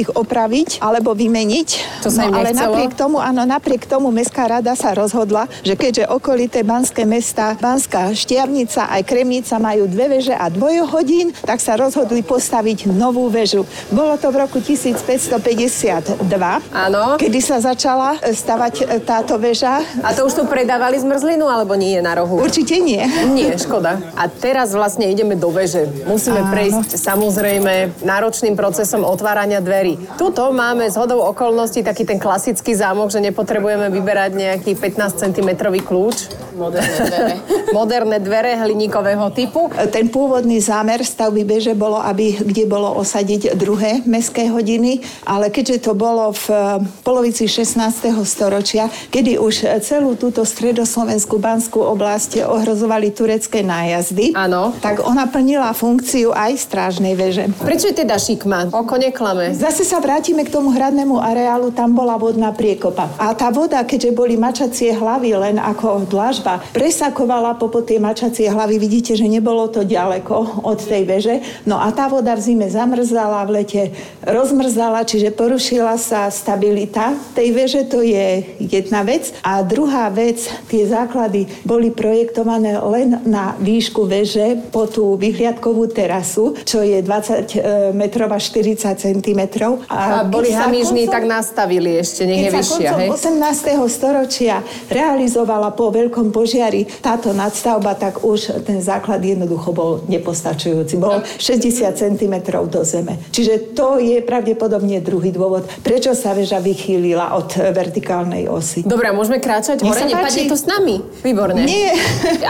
ich 0.04 0.08
opraviť, 0.12 0.78
alebo 0.78 1.18
vymeniť. 1.18 1.68
To 2.06 2.14
sa 2.14 2.30
no, 2.30 2.38
ale 2.38 2.54
nechcelo? 2.54 2.78
napriek 2.78 2.92
tomu, 2.94 3.16
áno, 3.18 3.42
napriek 3.42 3.82
tomu 3.90 4.14
Mestská 4.14 4.46
rada 4.46 4.78
sa 4.78 4.94
rozhodla, 4.94 5.50
že 5.66 5.74
keďže 5.74 6.06
okolité 6.06 6.62
banské 6.62 7.02
mesta, 7.02 7.58
Banská 7.58 8.14
Štiavnica 8.14 8.86
aj 8.86 9.02
Kremnica 9.02 9.58
majú 9.58 9.90
dve 9.90 10.20
veže 10.20 10.34
a 10.36 10.46
dvojohodín, 10.46 11.34
tak 11.42 11.58
sa 11.58 11.74
rozhodli 11.74 12.22
postaviť 12.22 12.86
novú 12.86 13.26
väžu. 13.26 13.66
Bolo 13.90 14.14
to 14.14 14.30
v 14.30 14.46
roku 14.46 14.62
1552, 14.62 16.22
Áno. 16.70 17.18
kedy 17.18 17.40
sa 17.42 17.58
začala 17.58 18.22
e, 18.22 18.30
stavať 18.30 18.74
e, 18.78 19.02
táto 19.02 19.34
väža. 19.42 19.82
A 20.06 20.14
to 20.14 20.22
už 20.22 20.38
tu 20.38 20.42
predávali 20.46 21.02
zmrzlinu, 21.02 21.50
alebo 21.50 21.74
nie 21.74 21.98
je 21.98 22.02
na 22.06 22.14
rohu? 22.14 22.38
Určite 22.38 22.78
nie. 22.78 23.02
Nie, 23.34 23.58
škoda. 23.58 23.98
A 24.14 24.30
teraz 24.30 24.70
vlastne 24.70 24.95
ideme 25.04 25.36
do 25.36 25.52
veže. 25.52 25.84
Musíme 26.08 26.40
Áno. 26.40 26.52
prejsť 26.56 26.96
samozrejme 26.96 28.00
náročným 28.00 28.56
procesom 28.56 29.04
otvárania 29.04 29.60
dverí. 29.60 30.00
Tuto 30.16 30.48
máme 30.56 30.88
z 30.88 30.96
hodou 30.96 31.20
okolností 31.28 31.84
taký 31.84 32.08
ten 32.08 32.16
klasický 32.16 32.72
zámok, 32.72 33.12
že 33.12 33.20
nepotrebujeme 33.20 33.92
vyberať 33.92 34.30
nejaký 34.32 34.72
15 34.80 35.20
cm 35.28 35.50
kľúč. 35.84 36.16
Moderné 36.56 36.96
dvere. 36.96 37.34
Moderné 37.76 38.16
dvere 38.22 38.52
hliníkového 38.56 39.28
typu. 39.36 39.68
Ten 39.92 40.08
pôvodný 40.08 40.56
zámer 40.64 41.04
stavby 41.04 41.44
beže 41.44 41.76
bolo, 41.76 42.00
aby 42.00 42.40
kde 42.40 42.64
bolo 42.64 42.96
osadiť 42.96 43.52
druhé 43.58 44.00
mestské 44.08 44.48
hodiny, 44.48 45.04
ale 45.28 45.52
keďže 45.52 45.90
to 45.90 45.92
bolo 45.92 46.32
v 46.32 46.46
eh, 46.48 46.80
polovici 47.04 47.44
16. 47.44 48.08
storočia, 48.24 48.88
kedy 49.12 49.36
už 49.36 49.68
celú 49.84 50.16
túto 50.16 50.46
stredoslovenskú 50.46 51.36
banskú 51.36 51.82
oblasť 51.82 52.46
ohrozovali 52.46 53.12
turecké 53.12 53.60
nájazdy, 53.66 54.32
Áno. 54.32 54.72
Tak 54.86 55.02
ona 55.02 55.26
plnila 55.26 55.74
funkciu 55.74 56.30
aj 56.30 56.62
strážnej 56.62 57.18
veže. 57.18 57.50
Prečo 57.58 57.90
je 57.90 58.06
teda 58.06 58.14
šikma? 58.22 58.70
Oko 58.70 58.94
neklame. 58.94 59.50
Zase 59.50 59.82
sa 59.82 59.98
vrátime 59.98 60.46
k 60.46 60.54
tomu 60.54 60.70
hradnému 60.70 61.18
areálu, 61.18 61.74
tam 61.74 61.90
bola 61.90 62.14
vodná 62.14 62.54
priekopa. 62.54 63.10
A 63.18 63.34
tá 63.34 63.50
voda, 63.50 63.82
keďže 63.82 64.14
boli 64.14 64.38
mačacie 64.38 64.94
hlavy 64.94 65.34
len 65.34 65.58
ako 65.58 66.06
dlažba, 66.06 66.62
presakovala 66.70 67.58
popod 67.58 67.90
tie 67.90 67.98
mačacie 67.98 68.46
hlavy. 68.46 68.78
Vidíte, 68.78 69.18
že 69.18 69.26
nebolo 69.26 69.66
to 69.66 69.82
ďaleko 69.82 70.62
od 70.62 70.78
tej 70.78 71.02
veže. 71.02 71.34
No 71.66 71.82
a 71.82 71.90
tá 71.90 72.06
voda 72.06 72.38
v 72.38 72.46
zime 72.46 72.70
zamrzala, 72.70 73.42
v 73.42 73.66
lete 73.66 73.82
rozmrzala, 74.22 75.02
čiže 75.02 75.34
porušila 75.34 75.98
sa 75.98 76.30
stabilita 76.30 77.10
tej 77.34 77.50
veže, 77.50 77.82
to 77.90 78.06
je 78.06 78.46
jedna 78.62 79.02
vec. 79.02 79.34
A 79.42 79.66
druhá 79.66 80.06
vec, 80.14 80.46
tie 80.70 80.86
základy 80.86 81.50
boli 81.66 81.90
projektované 81.90 82.78
len 82.78 83.18
na 83.26 83.58
výšku 83.58 84.06
veže 84.06 84.62
po 84.76 84.84
tú 84.84 85.16
vyhliadkovú 85.16 85.88
terasu, 85.88 86.52
čo 86.68 86.84
je 86.84 87.00
20 87.00 87.96
metrov 87.96 88.28
a 88.28 88.36
40 88.36 88.76
cm. 88.92 89.40
A 89.88 90.28
boli 90.28 90.52
keď 90.52 90.60
sa 90.60 90.68
hamižní, 90.68 91.08
tak 91.08 91.24
nastavili 91.24 91.96
ešte, 91.96 92.28
nech 92.28 92.44
je 92.44 92.50
vyššia, 92.52 92.90
hej? 93.00 93.08
18. 93.08 93.72
storočia 93.88 94.60
realizovala 94.92 95.72
po 95.72 95.88
veľkom 95.88 96.28
požiari 96.28 96.84
táto 97.00 97.32
nadstavba, 97.32 97.96
tak 97.96 98.20
už 98.20 98.68
ten 98.68 98.84
základ 98.84 99.24
jednoducho 99.24 99.72
bol 99.72 100.04
nepostačujúci. 100.12 101.00
Bol 101.00 101.24
60 101.24 101.96
cm 101.96 102.34
do 102.68 102.84
zeme. 102.84 103.16
Čiže 103.32 103.72
to 103.72 103.96
je 103.96 104.20
pravdepodobne 104.20 105.00
druhý 105.00 105.32
dôvod, 105.32 105.64
prečo 105.80 106.12
sa 106.12 106.36
väža 106.36 106.60
vychýlila 106.60 107.32
od 107.32 107.48
e, 107.56 107.72
vertikálnej 107.72 108.44
osy. 108.52 108.84
Dobre, 108.84 109.08
a 109.08 109.16
môžeme 109.16 109.40
kráčať 109.40 109.80
Nech 109.80 109.88
hore? 109.88 110.04
Nepadne 110.04 110.42
to 110.52 110.56
s 110.58 110.68
nami? 110.68 111.00
Výborne. 111.24 111.64
Nie. 111.64 111.96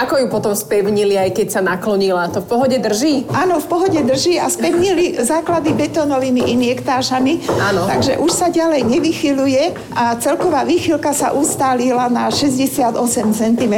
Ako 0.02 0.18
ju 0.18 0.26
potom 0.26 0.58
spevnili, 0.58 1.14
aj 1.14 1.30
keď 1.30 1.46
sa 1.54 1.60
naklonila? 1.62 2.15
To 2.32 2.40
v 2.40 2.48
pohode 2.48 2.78
drží? 2.80 3.28
Áno, 3.28 3.60
v 3.60 3.66
pohode 3.68 4.00
drží 4.00 4.40
a 4.40 4.48
spevnili 4.48 5.18
základy 5.32 5.76
betónovými 5.76 6.48
injektážami. 6.56 7.44
Áno. 7.60 7.84
Takže 7.84 8.16
už 8.16 8.32
sa 8.32 8.48
ďalej 8.48 8.88
nevychyluje 8.88 9.76
a 9.92 10.16
celková 10.16 10.64
výchylka 10.64 11.12
sa 11.12 11.36
ustálila 11.36 12.08
na 12.08 12.32
68 12.32 12.96
cm 13.36 13.74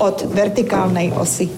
od 0.00 0.16
vertikálnej 0.32 1.12
osy. 1.12 1.52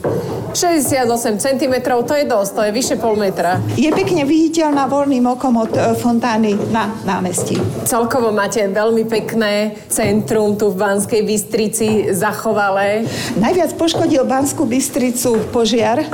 68 0.57 1.37
cm, 1.37 1.75
to 1.85 2.15
je 2.17 2.25
dosť, 2.25 2.51
to 2.57 2.63
je 2.65 2.73
vyše 2.73 2.97
pol 2.97 3.13
metra. 3.13 3.61
Je 3.77 3.93
pekne 3.93 4.25
viditeľná 4.25 4.89
voľným 4.89 5.37
okom 5.37 5.61
od 5.61 5.69
e, 5.77 5.93
fontány 6.01 6.57
na 6.73 6.89
námestí. 7.05 7.61
Celkovo 7.85 8.33
máte 8.33 8.65
veľmi 8.65 9.05
pekné 9.05 9.77
centrum 9.93 10.57
tu 10.57 10.73
v 10.73 10.81
Banskej 10.81 11.29
Bystrici 11.29 11.89
zachovalé. 12.17 13.05
Najviac 13.37 13.77
poškodil 13.77 14.25
Banskú 14.25 14.65
Bystricu 14.65 15.37
požiar 15.53 16.09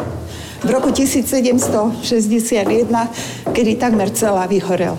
v 0.63 0.69
roku 0.71 0.95
1761, 0.95 2.07
kedy 3.51 3.73
takmer 3.77 4.15
celá 4.15 4.47
vyhorela. 4.47 4.99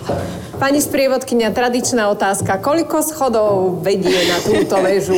Pani 0.60 0.84
sprievodkynia, 0.84 1.56
tradičná 1.56 2.12
otázka. 2.12 2.60
Koľko 2.60 3.00
schodov 3.04 3.80
vedie 3.84 4.28
na 4.28 4.38
túto 4.44 4.76
väžu? 4.80 5.16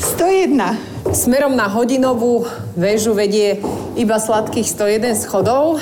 101. 0.00 1.12
Smerom 1.12 1.56
na 1.56 1.68
hodinovú 1.68 2.48
väžu 2.72 3.12
vedie 3.12 3.60
iba 4.00 4.16
sladkých 4.16 4.68
101 4.68 5.28
schodov, 5.28 5.80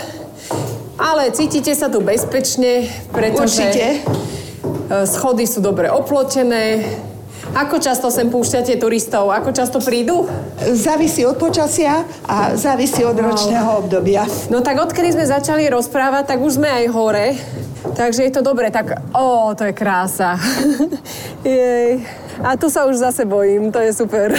ale 0.98 1.30
cítite 1.30 1.70
sa 1.78 1.87
tu 1.87 2.02
bezpečne, 2.02 2.90
pretože 3.14 3.62
Určite. 3.62 3.87
e, 3.94 3.98
schody 5.06 5.46
sú 5.46 5.62
dobre 5.62 5.87
oplotené. 5.87 6.82
Ako 7.57 7.81
často 7.81 8.12
sem 8.12 8.28
púšťate 8.28 8.76
turistov? 8.76 9.33
Ako 9.33 9.57
často 9.57 9.81
prídu? 9.81 10.28
Závisí 10.76 11.25
od 11.25 11.40
počasia 11.40 12.05
a 12.28 12.52
závisí 12.59 13.00
od 13.05 13.17
ročného 13.17 13.85
obdobia. 13.85 14.28
No 14.52 14.61
tak 14.61 14.76
odkedy 14.81 15.17
sme 15.17 15.25
začali 15.25 15.64
rozprávať, 15.73 16.35
tak 16.35 16.38
už 16.45 16.61
sme 16.61 16.69
aj 16.69 16.85
hore. 16.93 17.26
Takže 17.95 18.28
je 18.28 18.33
to 18.35 18.43
dobre, 18.43 18.69
tak... 18.69 19.00
Ó, 19.14 19.55
to 19.55 19.64
je 19.64 19.73
krása. 19.73 20.37
Jej. 21.47 22.05
A 22.43 22.55
tu 22.55 22.69
sa 22.71 22.87
už 22.87 23.00
zase 23.00 23.25
bojím, 23.25 23.73
to 23.73 23.81
je 23.81 23.93
super. 23.95 24.35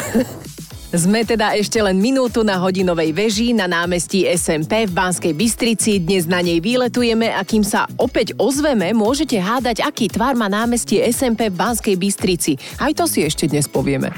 Sme 0.90 1.22
teda 1.22 1.54
ešte 1.54 1.78
len 1.78 2.02
minútu 2.02 2.42
na 2.42 2.58
hodinovej 2.58 3.14
veži 3.14 3.54
na 3.54 3.70
námestí 3.70 4.26
SMP 4.26 4.90
v 4.90 4.92
Banskej 4.98 5.38
Bystrici. 5.38 6.02
Dnes 6.02 6.26
na 6.26 6.42
nej 6.42 6.58
výletujeme 6.58 7.30
a 7.30 7.46
kým 7.46 7.62
sa 7.62 7.86
opäť 8.02 8.34
ozveme, 8.42 8.90
môžete 8.98 9.38
hádať, 9.38 9.86
aký 9.86 10.10
tvar 10.10 10.34
má 10.34 10.50
námestie 10.50 11.06
SMP 11.14 11.54
v 11.54 11.62
Banskej 11.62 11.94
Bystrici. 11.94 12.58
Aj 12.82 12.90
to 12.98 13.06
si 13.06 13.22
ešte 13.22 13.46
dnes 13.46 13.70
povieme. 13.70 14.10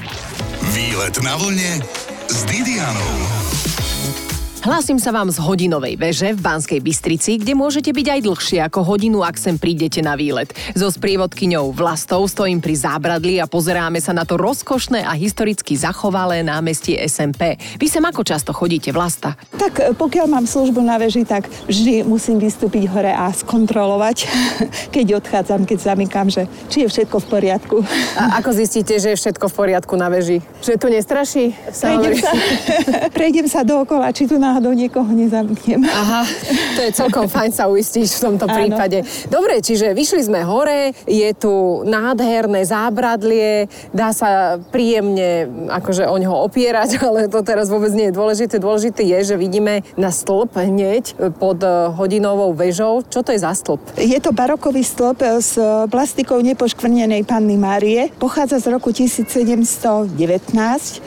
Výlet 0.72 1.12
na 1.20 1.36
vlne 1.36 1.84
s 2.32 2.40
Didianou. 2.48 3.41
Hlásim 4.62 4.94
sa 4.94 5.10
vám 5.10 5.26
z 5.26 5.42
hodinovej 5.42 5.98
veže 5.98 6.30
v 6.30 6.38
Banskej 6.38 6.78
Bystrici, 6.78 7.34
kde 7.34 7.58
môžete 7.58 7.90
byť 7.90 8.06
aj 8.14 8.20
dlhšie 8.22 8.58
ako 8.62 8.94
hodinu, 8.94 9.26
ak 9.26 9.34
sem 9.34 9.58
prídete 9.58 9.98
na 10.06 10.14
výlet. 10.14 10.54
So 10.78 10.86
sprievodkyňou 10.86 11.74
Vlastou 11.74 12.22
stojím 12.30 12.62
pri 12.62 12.78
zábradli 12.78 13.42
a 13.42 13.50
pozeráme 13.50 13.98
sa 13.98 14.14
na 14.14 14.22
to 14.22 14.38
rozkošné 14.38 15.02
a 15.02 15.18
historicky 15.18 15.74
zachovalé 15.74 16.46
námestie 16.46 16.94
SMP. 17.10 17.58
Vy 17.58 17.90
sem 17.90 18.06
ako 18.06 18.22
často 18.22 18.54
chodíte, 18.54 18.94
Vlasta? 18.94 19.34
Tak 19.50 19.72
e, 19.82 19.98
pokiaľ 19.98 20.30
mám 20.30 20.46
službu 20.46 20.78
na 20.78 20.94
veži, 20.94 21.26
tak 21.26 21.50
vždy 21.66 22.06
musím 22.06 22.38
vystúpiť 22.38 22.86
hore 22.86 23.10
a 23.10 23.34
skontrolovať, 23.34 24.30
keď 24.94 25.18
odchádzam, 25.18 25.66
keď 25.66 25.78
zamykám, 25.90 26.30
že 26.30 26.46
či 26.70 26.86
je 26.86 26.88
všetko 27.02 27.18
v 27.18 27.26
poriadku. 27.26 27.76
A 28.14 28.38
ako 28.38 28.54
zistíte, 28.54 28.94
že 29.02 29.10
je 29.10 29.26
všetko 29.26 29.50
v 29.50 29.54
poriadku 29.58 29.98
na 29.98 30.06
veži? 30.06 30.38
Že 30.62 30.78
tu 30.78 30.86
nestraší? 30.86 31.50
Prejdem 31.66 32.14
sa, 32.14 32.30
prejdem 33.18 33.46
sa 33.50 33.60
dookola, 33.66 34.14
či 34.14 34.30
tu 34.30 34.38
náhodou 34.52 34.76
niekoho 34.76 35.08
nezamknem. 35.08 35.80
Aha, 35.88 36.28
to 36.76 36.80
je 36.84 36.90
celkom 36.92 37.24
fajn 37.24 37.56
sa 37.56 37.72
uistiť 37.72 38.04
v 38.04 38.20
tomto 38.20 38.44
Áno. 38.44 38.52
prípade. 38.52 39.00
Dobre, 39.32 39.64
čiže 39.64 39.96
vyšli 39.96 40.28
sme 40.28 40.44
hore, 40.44 40.92
je 41.08 41.32
tu 41.32 41.80
nádherné 41.88 42.60
zábradlie, 42.68 43.72
dá 43.96 44.12
sa 44.12 44.60
príjemne 44.60 45.48
akože 45.72 46.04
o 46.04 46.16
ňoho 46.20 46.44
opierať, 46.44 47.00
ale 47.08 47.32
to 47.32 47.40
teraz 47.40 47.72
vôbec 47.72 47.96
nie 47.96 48.12
je 48.12 48.14
dôležité. 48.20 48.60
Dôležité 48.60 49.00
je, 49.08 49.32
že 49.32 49.40
vidíme 49.40 49.80
na 49.96 50.12
stĺp 50.12 50.52
hneď 50.52 51.16
pod 51.40 51.64
eh, 51.64 51.88
hodinovou 51.96 52.52
väžou. 52.52 53.00
Čo 53.08 53.24
to 53.24 53.32
je 53.32 53.40
za 53.40 53.56
stĺp? 53.56 53.80
Je 53.96 54.20
to 54.20 54.36
barokový 54.36 54.84
stĺp 54.84 55.40
s 55.40 55.56
plastikou 55.88 56.44
nepoškvrnenej 56.44 57.24
panny 57.24 57.56
Márie. 57.56 58.12
Pochádza 58.20 58.60
z 58.60 58.66
roku 58.74 58.92
1719. 58.92 60.12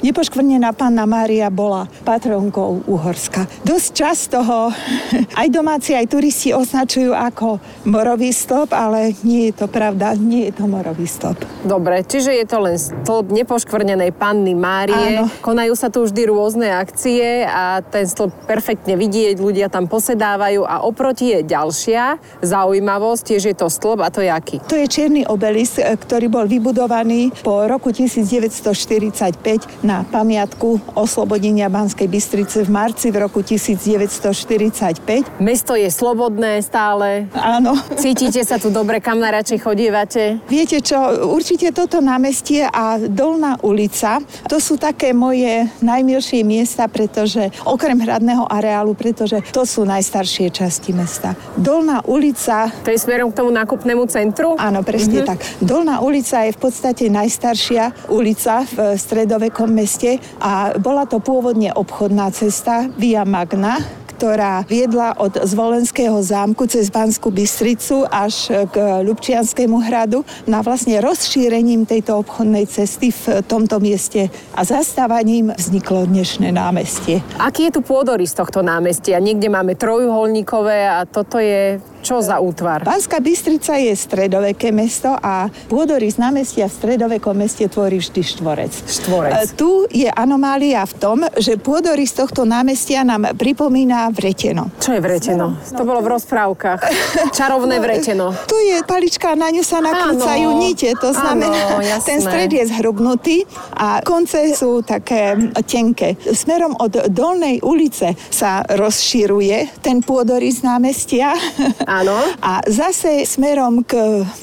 Nepoškvrnená 0.01 0.73
panna 0.73 1.05
Mária 1.05 1.53
bola 1.53 1.85
patronkou 2.07 2.87
Uhorska. 2.87 3.34
Dosť 3.67 3.89
často 3.91 4.37
ho 4.39 4.71
aj 5.41 5.47
domáci, 5.51 5.91
aj 5.91 6.07
turisti 6.07 6.55
označujú 6.55 7.11
ako 7.11 7.59
morový 7.83 8.31
stĺp, 8.31 8.71
ale 8.71 9.11
nie 9.27 9.51
je 9.51 9.53
to 9.59 9.67
pravda, 9.67 10.15
nie 10.15 10.47
je 10.47 10.53
to 10.55 10.65
morový 10.69 11.03
stĺp. 11.03 11.43
Dobre, 11.67 12.07
čiže 12.07 12.31
je 12.31 12.45
to 12.47 12.57
len 12.63 12.79
stĺp 12.79 13.33
nepoškvrnenej 13.33 14.15
panny 14.15 14.55
Márie. 14.55 15.19
Áno. 15.19 15.27
Konajú 15.43 15.73
sa 15.75 15.91
tu 15.91 16.07
vždy 16.07 16.31
rôzne 16.31 16.71
akcie 16.71 17.43
a 17.43 17.83
ten 17.83 18.07
stĺp 18.07 18.47
perfektne 18.47 18.95
vidieť, 18.95 19.35
ľudia 19.41 19.67
tam 19.67 19.91
posedávajú 19.91 20.63
a 20.63 20.85
oproti 20.87 21.35
je 21.35 21.39
ďalšia 21.43 22.21
zaujímavosť, 22.45 23.21
tiež 23.35 23.43
je 23.51 23.55
to 23.57 23.67
stĺp 23.67 23.99
a 24.05 24.13
to 24.13 24.23
je 24.23 24.31
aký? 24.31 24.61
To 24.69 24.77
je 24.77 24.87
čierny 24.87 25.25
obelisk, 25.25 25.81
e, 25.81 25.97
ktorý 25.97 26.29
bol 26.29 26.45
vybudovaný 26.45 27.33
po 27.41 27.65
roku 27.65 27.89
1945 27.89 29.81
na 29.81 30.05
pamiatku 30.05 30.93
oslobodenia 30.93 31.67
Banskej 31.67 32.07
Bystrice 32.07 32.61
v 32.63 32.69
marci 32.69 33.09
v 33.09 33.24
roku 33.24 33.24
1945. 33.29 35.39
Mesto 35.39 35.77
je 35.77 35.87
slobodné 35.87 36.59
stále. 36.59 37.31
Áno. 37.31 37.79
Cítite 37.95 38.43
sa 38.43 38.59
tu 38.59 38.67
dobre, 38.73 38.99
kam 38.99 39.23
najradšej 39.23 39.59
chodívate? 39.63 40.43
Viete 40.51 40.83
čo, 40.83 41.31
určite 41.31 41.71
toto 41.71 42.03
námestie 42.03 42.67
a 42.67 42.99
Dolná 42.99 43.55
ulica, 43.63 44.19
to 44.49 44.59
sú 44.59 44.75
také 44.75 45.15
moje 45.15 45.69
najmilšie 45.79 46.43
miesta, 46.43 46.91
pretože 46.91 47.47
okrem 47.63 48.01
hradného 48.01 48.43
areálu, 48.49 48.97
pretože 48.97 49.39
to 49.55 49.63
sú 49.63 49.87
najstaršie 49.87 50.51
časti 50.51 50.91
mesta. 50.91 51.37
Dolná 51.55 52.03
ulica... 52.03 52.67
To 52.83 52.91
je 52.91 52.99
smerom 52.99 53.31
k 53.31 53.39
tomu 53.39 53.55
nákupnému 53.55 54.03
centru? 54.11 54.59
Áno, 54.59 54.83
presne 54.83 55.23
mm-hmm. 55.23 55.29
tak. 55.29 55.39
Dolná 55.63 56.03
ulica 56.03 56.43
je 56.43 56.51
v 56.51 56.59
podstate 56.59 57.07
najstaršia 57.07 58.11
ulica 58.11 58.67
v 58.67 58.99
stredovekom 58.99 59.71
meste 59.71 60.19
a 60.41 60.75
bola 60.75 61.07
to 61.07 61.23
pôvodne 61.23 61.71
obchodná 61.71 62.27
cesta 62.35 62.91
Via 62.99 63.14
Magna, 63.23 63.79
ktorá 64.15 64.63
viedla 64.63 65.11
od 65.19 65.43
Zvolenského 65.43 66.15
zámku 66.23 66.71
cez 66.71 66.87
Banskú 66.87 67.35
Bystricu 67.35 68.07
až 68.07 68.47
k 68.71 69.03
Ľubčianskému 69.03 69.75
hradu 69.83 70.23
na 70.47 70.63
vlastne 70.63 71.03
rozšírením 71.03 71.83
tejto 71.83 72.23
obchodnej 72.23 72.63
cesty 72.63 73.11
v 73.11 73.43
tomto 73.43 73.83
mieste 73.83 74.31
a 74.55 74.63
zastávaním 74.63 75.51
vzniklo 75.51 76.07
dnešné 76.07 76.55
námestie. 76.55 77.19
Aký 77.35 77.67
je 77.67 77.75
tu 77.75 77.81
pôdorys 77.83 78.31
tohto 78.31 78.63
námestia? 78.63 79.19
Niekde 79.19 79.51
máme 79.51 79.75
trojuholníkové 79.75 80.87
a 80.87 81.03
toto 81.03 81.35
je 81.35 81.83
čo 82.05 82.21
za 82.21 82.37
útvar? 82.37 82.85
Banská 82.85 83.17
Bystrica 83.17 83.81
je 83.81 83.97
stredoveké 83.97 84.69
mesto 84.69 85.09
a 85.09 85.49
pôdorys 85.65 86.21
námestia 86.21 86.69
v 86.69 86.73
stredovekom 86.77 87.33
meste 87.33 87.65
tvorí 87.65 87.97
vždy 87.97 88.21
štvorec. 88.21 88.69
Štvorec. 88.85 89.33
E, 89.33 89.57
tu 89.57 89.89
je 89.89 90.05
anomália 90.05 90.85
v 90.85 90.93
tom, 91.01 91.17
že 91.33 91.57
pôdorys 91.57 92.13
tohto 92.13 92.45
námestia 92.45 93.01
nám 93.01 93.33
pripomína 93.33 94.13
vreteno. 94.13 94.69
Čo 94.77 94.93
je 94.93 95.01
vreteno? 95.01 95.57
No, 95.57 95.73
to 95.73 95.81
bolo 95.81 96.05
v 96.05 96.13
rozprávkach. 96.13 96.81
Čarovné 97.41 97.81
vreteno. 97.81 98.37
Tu 98.45 98.53
je 98.53 98.85
palička, 98.85 99.33
na 99.33 99.49
ňu 99.49 99.65
sa 99.65 99.81
nakrúcajú 99.81 100.61
nite, 100.61 100.93
to 101.01 101.09
znamená, 101.09 101.81
Áno, 101.81 102.05
ten 102.09 102.21
stred 102.21 102.53
je 102.53 102.69
zhrubnutý 102.69 103.49
a 103.73 104.05
konce 104.05 104.53
sú 104.53 104.85
také 104.85 105.33
tenké. 105.65 106.21
Smerom 106.21 106.77
od 106.77 107.09
dolnej 107.09 107.65
ulice 107.65 108.13
sa 108.29 108.61
rozširuje 108.61 109.81
ten 109.81 110.05
pôdorys 110.05 110.61
námestia. 110.61 111.33
Áno. 111.95 112.17
A 112.43 112.59
zase 112.67 113.23
smerom 113.23 113.79
k 113.87 113.95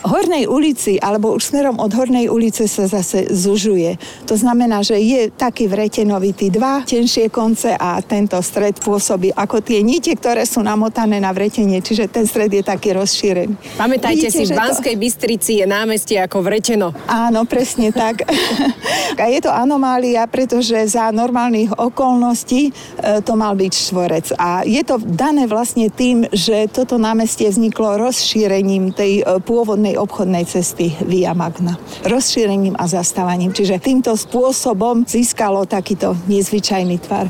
Hornej 0.09 0.49
ulici, 0.49 0.97
alebo 0.97 1.37
už 1.37 1.53
smerom 1.53 1.77
od 1.77 1.93
Hornej 1.93 2.33
ulice 2.33 2.65
sa 2.65 2.89
zase 2.89 3.29
zužuje. 3.29 4.01
To 4.25 4.33
znamená, 4.33 4.81
že 4.81 4.97
je 4.97 5.29
taký 5.29 5.69
vretenovitý 5.69 6.49
dva 6.49 6.81
tenšie 6.89 7.29
konce 7.29 7.77
a 7.77 8.01
tento 8.01 8.41
stred 8.41 8.81
pôsobí 8.81 9.37
ako 9.37 9.61
tie 9.61 9.85
nite, 9.85 10.17
ktoré 10.17 10.49
sú 10.49 10.65
namotané 10.65 11.21
na 11.21 11.29
vretenie, 11.35 11.85
čiže 11.85 12.09
ten 12.09 12.25
stred 12.25 12.49
je 12.49 12.65
taký 12.65 12.97
rozšírený. 12.97 13.77
Pamätajte 13.77 14.33
Vidíte, 14.33 14.49
si, 14.49 14.53
v 14.53 14.57
Banskej 14.57 14.97
to... 14.97 15.01
Bystrici 15.03 15.53
je 15.61 15.67
námestie 15.69 16.17
ako 16.23 16.41
vreteno. 16.41 16.95
Áno, 17.11 17.45
presne 17.45 17.93
tak. 17.93 18.25
a 19.23 19.25
je 19.29 19.41
to 19.43 19.51
anomália, 19.53 20.25
pretože 20.25 20.77
za 20.89 21.13
normálnych 21.13 21.75
okolností 21.75 22.71
e, 22.71 22.73
to 23.21 23.35
mal 23.35 23.53
byť 23.59 23.73
štvorec. 23.73 24.27
A 24.39 24.63
je 24.63 24.83
to 24.87 25.03
dané 25.03 25.45
vlastne 25.51 25.91
tým, 25.91 26.25
že 26.31 26.71
toto 26.71 26.97
námestie 26.97 27.42
námestie 27.43 27.59
vzniklo 27.59 27.99
rozšírením 27.99 28.95
tej 28.95 29.27
e, 29.27 29.43
pôvodnej 29.43 29.99
obchodnej 29.99 30.47
cesty 30.47 30.95
Via 31.03 31.35
Magna. 31.35 31.75
Rozšírením 32.07 32.79
a 32.79 32.87
zastávaním. 32.87 33.51
Čiže 33.51 33.83
týmto 33.83 34.15
spôsobom 34.15 35.03
získalo 35.03 35.67
takýto 35.67 36.15
nezvyčajný 36.31 37.03
tvar. 37.03 37.27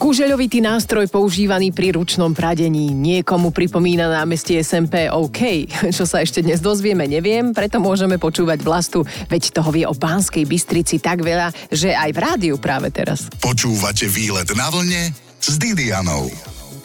Kúžeľovitý 0.00 0.64
nástroj 0.64 1.12
používaný 1.12 1.76
pri 1.76 1.92
ručnom 1.92 2.32
pradení. 2.32 2.88
Niekomu 2.96 3.52
pripomína 3.52 4.08
námestie 4.08 4.64
SMP 4.64 5.12
OK. 5.12 5.68
Čo 5.96 6.08
sa 6.08 6.24
ešte 6.24 6.40
dnes 6.40 6.64
dozvieme, 6.64 7.04
neviem, 7.04 7.52
preto 7.52 7.84
môžeme 7.84 8.16
počúvať 8.16 8.64
vlastu, 8.64 9.04
veď 9.28 9.60
toho 9.60 9.68
vie 9.76 9.84
o 9.84 9.92
pánskej 9.92 10.48
Bystrici 10.48 11.04
tak 11.04 11.20
veľa, 11.20 11.52
že 11.68 11.92
aj 11.92 12.16
v 12.16 12.18
rádiu 12.32 12.56
práve 12.56 12.88
teraz. 12.88 13.28
Počúvate 13.44 14.08
výlet 14.08 14.48
na 14.56 14.72
vlne 14.72 15.12
s 15.36 15.60
Didianou. 15.60 16.32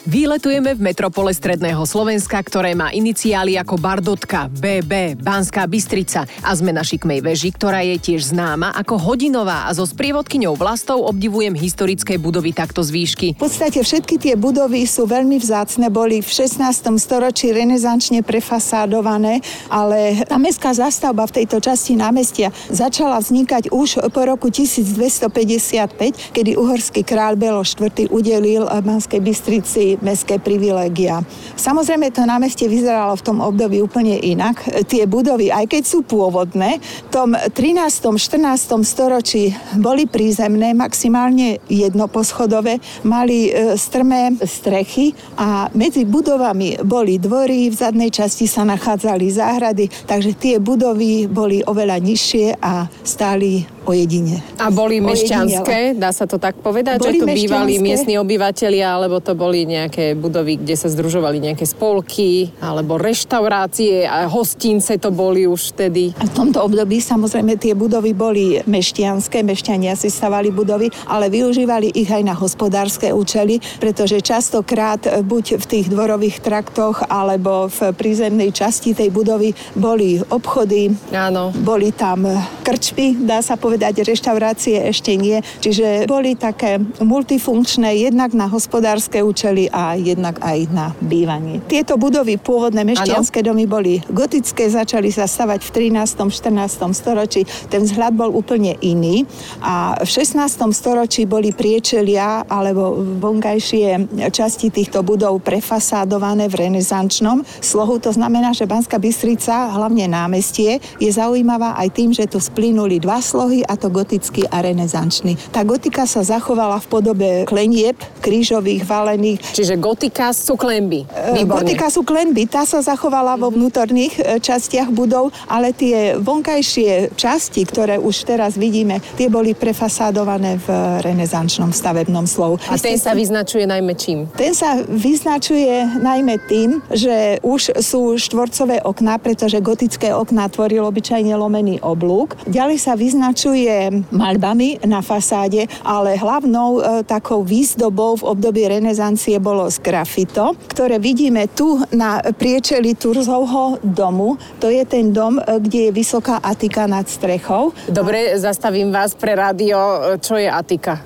Výletujeme 0.05 0.77
v 0.77 0.85
metropole 0.85 1.33
Stredného 1.33 1.81
Slovenska, 1.81 2.38
ktoré 2.38 2.77
má 2.77 2.93
iniciály 2.93 3.57
ako 3.57 3.81
Bardotka, 3.81 4.45
BB, 4.53 5.17
Banská 5.17 5.65
Bystrica 5.65 6.29
a 6.45 6.53
sme 6.53 6.69
na 6.69 6.85
šikmej 6.85 7.25
veži, 7.25 7.50
ktorá 7.50 7.81
je 7.81 7.97
tiež 7.97 8.29
známa 8.29 8.69
ako 8.77 9.01
hodinová 9.01 9.65
a 9.65 9.74
so 9.74 9.81
sprievodkyňou 9.81 10.53
vlastou 10.62 11.09
obdivujem 11.09 11.57
historické 11.57 12.21
budovy 12.21 12.53
takto 12.53 12.85
z 12.85 12.93
výšky. 12.93 13.27
V 13.33 13.50
podstate 13.50 13.81
všetky 13.81 14.21
tie 14.21 14.38
budovy 14.38 14.85
sú 14.85 15.09
veľmi 15.09 15.41
vzácne, 15.41 15.89
boli 15.89 16.21
v 16.21 16.29
16. 16.29 16.62
storočí 17.01 17.50
renesančne 17.50 18.21
prefasádované, 18.21 19.41
ale 19.74 20.21
tá 20.29 20.38
mestská 20.38 20.77
zastavba 20.77 21.25
v 21.25 21.41
tejto 21.41 21.57
časti 21.65 21.97
námestia 21.97 22.53
začala 22.69 23.17
vznikať 23.17 23.74
už 23.74 24.05
po 24.13 24.21
roku 24.21 24.53
1255, 24.53 26.29
kedy 26.29 26.62
uhorský 26.62 27.01
kráľ 27.01 27.41
Belo 27.41 27.65
IV 27.65 28.05
udelil 28.13 28.69
Banskej 28.69 29.17
Bystrici 29.17 29.94
mestské 30.01 30.39
privilégia. 30.39 31.21
Samozrejme, 31.55 32.11
to 32.11 32.23
námestie 32.23 32.67
vyzeralo 32.71 33.15
v 33.15 33.25
tom 33.25 33.37
období 33.39 33.79
úplne 33.79 34.17
inak. 34.19 34.63
Tie 34.87 35.05
budovy, 35.05 35.51
aj 35.51 35.69
keď 35.71 35.83
sú 35.83 36.03
pôvodné, 36.03 36.79
v 36.79 37.09
tom 37.11 37.35
13. 37.35 38.15
14. 38.15 38.81
storočí 38.81 39.51
boli 39.77 40.07
prízemné, 40.07 40.72
maximálne 40.72 41.59
jednoposchodové, 41.67 42.79
mali 43.05 43.51
e, 43.51 43.75
strmé 43.75 44.33
strechy 44.43 45.13
a 45.35 45.67
medzi 45.75 46.07
budovami 46.07 46.81
boli 46.83 47.20
dvory, 47.20 47.70
v 47.70 47.75
zadnej 47.75 48.09
časti 48.11 48.48
sa 48.48 48.63
nachádzali 48.63 49.25
záhrady, 49.29 49.85
takže 50.07 50.31
tie 50.37 50.55
budovy 50.57 51.27
boli 51.27 51.61
oveľa 51.65 51.98
nižšie 52.00 52.61
a 52.61 52.87
stáli 53.03 53.75
ojedine. 53.85 54.41
A 54.59 54.74
boli 54.74 55.00
mešťanské, 55.00 55.95
dá 55.95 56.09
sa 56.11 56.25
to 56.25 56.41
tak 56.41 56.57
povedať, 56.59 57.00
boli 57.00 57.17
že 57.17 57.21
tu 57.21 57.25
bývali 57.29 57.77
miestni 57.77 58.17
obyvateľia, 58.17 58.98
alebo 58.98 59.21
to 59.21 59.37
boli 59.37 59.63
nejaké 59.69 60.17
budovy, 60.17 60.57
kde 60.59 60.75
sa 60.75 60.89
združovali 60.89 61.39
nejaké 61.39 61.63
spolky, 61.63 62.50
alebo 62.59 62.98
reštaurácie 62.98 64.09
a 64.09 64.25
hostince 64.25 64.98
to 64.98 65.13
boli 65.13 65.45
už 65.45 65.77
vtedy. 65.77 66.11
A 66.17 66.25
v 66.25 66.33
tomto 66.33 66.65
období 66.65 66.98
samozrejme 67.00 67.55
tie 67.61 67.77
budovy 67.77 68.11
boli 68.17 68.59
mešťanské, 68.65 69.45
mešťania 69.45 69.93
si 69.93 70.09
stavali 70.09 70.50
budovy, 70.50 70.89
ale 71.05 71.29
využívali 71.29 71.93
ich 71.93 72.09
aj 72.09 72.24
na 72.25 72.33
hospodárske 72.33 73.13
účely, 73.13 73.61
pretože 73.77 74.17
častokrát 74.25 75.21
buď 75.21 75.61
v 75.61 75.65
tých 75.65 75.87
dvorových 75.93 76.41
traktoch 76.41 77.05
alebo 77.05 77.69
v 77.69 77.93
prízemnej 77.93 78.50
časti 78.50 78.98
tej 78.98 79.13
budovy 79.13 79.53
boli 79.77 80.17
obchody, 80.25 80.89
Áno. 81.13 81.53
boli 81.53 81.93
tam 81.93 82.25
krčpy, 82.65 83.21
dá 83.21 83.45
sa 83.45 83.53
povedať, 83.55 83.75
povedať, 83.75 84.07
reštaurácie 84.07 84.88
ešte 84.88 85.20
nie. 85.20 85.44
Čiže 85.59 86.07
boli 86.07 86.40
také 86.40 86.79
multifunkčné 87.03 88.07
jednak 88.07 88.31
na 88.31 88.48
hospodárske 88.48 89.20
účely 89.20 89.68
a 89.68 90.00
jednak 90.00 90.40
aj 90.40 90.72
na 90.72 90.96
bývanie. 91.03 91.59
Tieto 91.68 92.00
budovy, 92.00 92.40
pôvodné 92.40 92.88
mešťanské 92.88 93.44
domy 93.44 93.68
boli 93.68 94.00
gotické, 94.07 94.72
začali 94.72 95.11
sa 95.11 95.27
stavať 95.27 95.59
v 95.59 95.92
13. 95.92 96.31
14. 96.31 96.96
storočí. 96.96 97.44
Ten 97.68 97.83
vzhľad 97.83 98.16
bol 98.16 98.31
úplne 98.31 98.79
iný 98.79 99.27
a 99.59 100.00
v 100.00 100.07
16. 100.07 100.40
storočí 100.72 101.27
boli 101.27 101.51
priečelia 101.51 102.48
alebo 102.48 102.96
vonkajšie 103.20 104.07
časti 104.31 104.72
týchto 104.72 105.03
budov 105.03 105.44
prefasádované 105.44 106.48
v 106.48 106.64
renesančnom 106.64 107.44
slohu. 107.59 108.00
To 108.00 108.16
znamená, 108.16 108.55
že 108.55 108.64
Banská 108.64 109.03
Bystrica, 109.03 109.75
hlavne 109.75 110.07
námestie, 110.07 110.79
je 110.96 111.11
zaujímavá 111.11 111.75
aj 111.75 111.90
tým, 111.92 112.16
že 112.16 112.24
tu 112.31 112.40
splynuli 112.40 113.03
dva 113.03 113.20
slohy 113.25 113.64
a 113.65 113.73
to 113.73 113.89
gotický 113.89 114.45
a 114.47 114.61
renesančný. 114.61 115.35
Tá 115.49 115.65
gotika 115.65 116.05
sa 116.05 116.21
zachovala 116.21 116.77
v 116.79 116.87
podobe 116.87 117.29
klenieb, 117.49 117.97
krížových, 118.21 118.85
valených. 118.85 119.41
Čiže 119.51 119.75
gotika 119.81 120.29
sú 120.31 120.53
klenby. 120.55 121.09
E, 121.09 121.41
Výborne. 121.41 121.65
Gotika 121.65 121.87
sú 121.89 122.05
klenby, 122.05 122.45
tá 122.45 122.63
sa 122.63 122.85
zachovala 122.85 123.35
vo 123.41 123.49
vnútorných 123.49 124.13
e, 124.15 124.21
častiach 124.37 124.93
budov, 124.93 125.33
ale 125.49 125.73
tie 125.73 126.13
vonkajšie 126.21 127.17
časti, 127.17 127.65
ktoré 127.65 127.97
už 127.97 128.29
teraz 128.29 128.53
vidíme, 128.55 129.01
tie 129.17 129.27
boli 129.27 129.57
prefasádované 129.57 130.61
v 130.61 130.67
renesančnom 131.01 131.73
stavebnom 131.73 132.29
slovu. 132.29 132.61
A 132.69 132.77
ten 132.77 133.01
sa 133.01 133.17
vyznačuje 133.17 133.65
najmä 133.65 133.97
čím? 133.97 134.29
Ten 134.37 134.53
sa 134.53 134.77
vyznačuje 134.85 135.97
najmä 135.97 136.37
tým, 136.45 136.83
že 136.93 137.41
už 137.41 137.81
sú 137.81 138.19
štvorcové 138.19 138.83
okná, 138.85 139.17
pretože 139.17 139.57
gotické 139.63 140.11
okná 140.13 140.51
tvoril 140.51 140.83
obyčajne 140.85 141.33
lomený 141.33 141.81
oblúk. 141.81 142.37
Ďalej 142.45 142.77
sa 142.77 142.93
vyznačuje 142.93 143.54
vyznačuje 143.55 144.03
malbami 144.11 144.83
na 144.85 145.00
fasáde, 145.01 145.63
ale 145.87 146.20
hlavnou 146.20 146.79
e, 146.79 147.03
takou 147.07 147.44
výzdobou 147.44 148.20
v 148.20 148.35
období 148.35 148.68
renesancie 148.68 149.39
bolo 149.39 149.72
sgrafito, 149.72 150.59
ktoré 150.68 151.00
vidíme 151.00 151.48
tu 151.48 151.79
na 151.96 152.20
priečeli 152.20 153.00
Turzovho 153.00 153.79
domu. 153.79 154.35
To 154.59 154.68
je 154.68 154.83
ten 154.83 155.15
dom, 155.15 155.39
e, 155.39 155.44
kde 155.59 155.89
je 155.89 155.91
vysoká 155.96 156.44
atika 156.44 156.83
nad 156.87 157.07
strechou. 157.07 157.72
Dobre, 157.87 158.35
zastavím 158.35 158.91
vás 158.91 159.15
pre 159.15 159.39
rádio. 159.39 159.79
Čo 160.20 160.35
je 160.35 160.51
atika? 160.51 161.00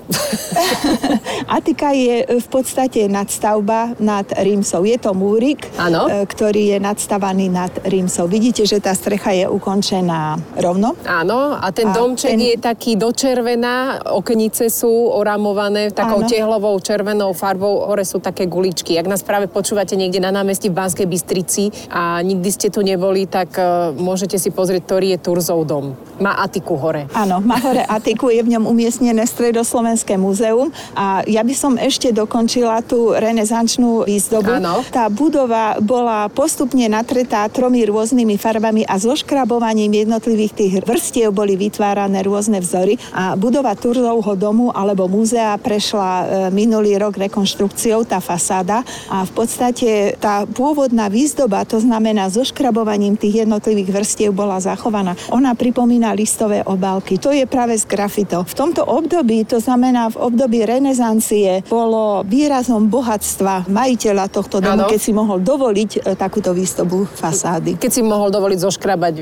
Atika 1.50 1.90
je 1.90 2.38
v 2.38 2.46
podstate 2.46 3.10
nadstavba 3.10 3.94
nad 3.98 4.26
Rímsou. 4.38 4.86
Je 4.86 4.98
to 4.98 5.14
múrik, 5.14 5.66
Áno. 5.76 6.06
e, 6.06 6.22
ktorý 6.26 6.76
je 6.76 6.78
nadstavaný 6.78 7.50
nad 7.50 7.72
Rímsou. 7.82 8.30
Vidíte, 8.30 8.62
že 8.66 8.78
tá 8.78 8.94
strecha 8.94 9.34
je 9.34 9.46
ukončená 9.50 10.38
rovno. 10.58 10.94
Áno, 11.02 11.58
a 11.58 11.66
ten 11.74 11.90
A 11.90 11.94
domček 11.94 12.34
ten- 12.34 12.39
je 12.40 12.56
taký 12.56 12.96
do 12.96 13.12
červená, 13.12 14.00
okenice 14.16 14.72
sú 14.72 14.88
oramované 15.12 15.92
takou 15.92 16.24
Áno. 16.24 16.30
tehlovou 16.30 16.74
červenou 16.80 17.36
farbou, 17.36 17.84
hore 17.84 18.06
sú 18.08 18.22
také 18.22 18.48
guličky. 18.48 18.96
Ak 18.96 19.10
nás 19.10 19.20
práve 19.20 19.50
počúvate 19.50 19.98
niekde 19.98 20.22
na 20.22 20.32
námestí 20.32 20.72
v 20.72 20.78
Banskej 20.80 21.04
Bystrici 21.04 21.68
a 21.92 22.24
nikdy 22.24 22.48
ste 22.48 22.68
tu 22.72 22.80
neboli, 22.80 23.28
tak 23.28 23.52
uh, 23.60 23.92
môžete 23.92 24.40
si 24.40 24.48
pozrieť, 24.48 24.88
ktorý 24.88 25.06
je 25.16 25.18
Turzov 25.20 25.68
dom. 25.68 25.92
Má 26.20 26.40
atiku 26.40 26.76
hore. 26.80 27.10
Áno, 27.12 27.44
má 27.44 27.60
hore 27.60 27.84
Atiku, 27.96 28.32
je 28.32 28.40
v 28.40 28.56
ňom 28.56 28.64
umiestnené 28.64 29.26
Stredoslovenské 29.26 30.16
múzeum 30.16 30.72
a 30.96 31.26
ja 31.26 31.44
by 31.44 31.54
som 31.56 31.74
ešte 31.76 32.14
dokončila 32.14 32.80
tú 32.86 33.12
renesančnú 33.12 34.08
výzdobu. 34.08 34.62
Áno. 34.62 34.80
Tá 34.88 35.10
budova 35.10 35.76
bola 35.82 36.30
postupne 36.30 36.86
natretá 36.86 37.44
tromi 37.50 37.82
rôznymi 37.84 38.36
farbami 38.38 38.82
a 38.86 38.96
so 38.96 39.12
škrabovaním 39.12 40.06
jednotlivých 40.06 40.52
tých 40.54 40.74
vrstiev 40.86 41.34
boli 41.34 41.58
vytvárané 41.58 42.22
rôzne 42.30 42.62
vzory 42.62 42.94
a 43.10 43.34
budova 43.34 43.74
Turzovho 43.74 44.38
domu 44.38 44.70
alebo 44.70 45.10
múzea 45.10 45.58
prešla 45.58 46.08
e, 46.08 46.24
minulý 46.54 46.94
rok 47.02 47.18
rekonštrukciou, 47.18 48.06
tá 48.06 48.22
fasáda 48.22 48.86
a 49.10 49.26
v 49.26 49.32
podstate 49.34 50.14
tá 50.22 50.46
pôvodná 50.46 51.10
výzdoba, 51.10 51.66
to 51.66 51.82
znamená 51.82 52.30
so 52.30 52.46
škrabovaním 52.46 53.18
tých 53.18 53.42
jednotlivých 53.42 53.90
vrstiev 53.90 54.30
bola 54.30 54.62
zachovaná. 54.62 55.18
Ona 55.34 55.58
pripomína 55.58 56.14
listové 56.14 56.62
obálky. 56.62 57.18
To 57.18 57.34
je 57.34 57.42
práve 57.50 57.74
z 57.74 57.84
grafito. 57.90 58.46
V 58.46 58.54
tomto 58.54 58.86
období, 58.86 59.42
to 59.42 59.58
znamená 59.58 60.14
v 60.14 60.30
období 60.30 60.62
renesancie, 60.62 61.66
bolo 61.66 62.22
výrazom 62.22 62.86
bohatstva 62.86 63.66
majiteľa 63.66 64.30
tohto 64.30 64.62
domu, 64.62 64.86
Áno. 64.86 64.90
keď 64.92 65.00
si 65.00 65.10
mohol 65.10 65.42
dovoliť 65.42 65.90
e, 65.98 65.98
takúto 66.14 66.54
výzdobu 66.54 67.08
fasády. 67.10 67.80
Keď 67.80 67.90
si 67.90 68.02
mohol 68.04 68.30
dovoliť 68.30 68.58
zoškrabať 68.60 69.14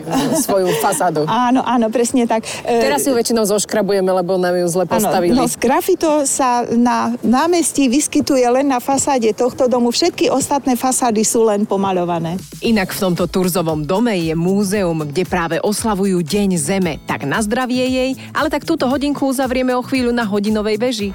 svoju 0.44 0.68
fasádu. 0.82 1.24
Áno, 1.24 1.62
áno, 1.62 1.88
presne 1.88 2.26
tak. 2.26 2.44
E, 2.66 2.82
Teraz 2.98 3.06
si 3.06 3.14
ju 3.14 3.18
väčšinou 3.22 3.44
zoškrabujeme, 3.46 4.10
lebo 4.10 4.34
nám 4.34 4.58
ju 4.58 4.66
zle 4.66 4.82
postavili. 4.82 5.30
no 5.30 5.46
z 5.46 5.54
grafito 5.54 6.26
sa 6.26 6.66
na 6.66 7.14
námestí 7.22 7.86
vyskytuje 7.86 8.42
len 8.50 8.66
na 8.66 8.82
fasáde 8.82 9.30
tohto 9.30 9.70
domu. 9.70 9.94
Všetky 9.94 10.34
ostatné 10.34 10.74
fasády 10.74 11.22
sú 11.22 11.46
len 11.46 11.62
pomaľované. 11.62 12.42
Inak 12.58 12.90
v 12.90 12.98
tomto 13.06 13.30
Turzovom 13.30 13.86
dome 13.86 14.18
je 14.18 14.34
múzeum, 14.34 15.06
kde 15.06 15.22
práve 15.22 15.62
oslavujú 15.62 16.18
Deň 16.26 16.58
Zeme. 16.58 16.98
Tak 17.06 17.22
na 17.22 17.38
zdravie 17.38 17.86
jej, 17.86 18.10
ale 18.34 18.50
tak 18.50 18.66
túto 18.66 18.90
hodinku 18.90 19.30
uzavrieme 19.30 19.78
o 19.78 19.82
chvíľu 19.86 20.10
na 20.10 20.26
hodinovej 20.26 20.76
veži. 20.82 21.08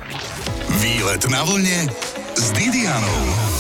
Výlet 0.80 1.28
na 1.28 1.44
vlne 1.44 1.92
s 2.40 2.48
Didianou. 2.56 3.53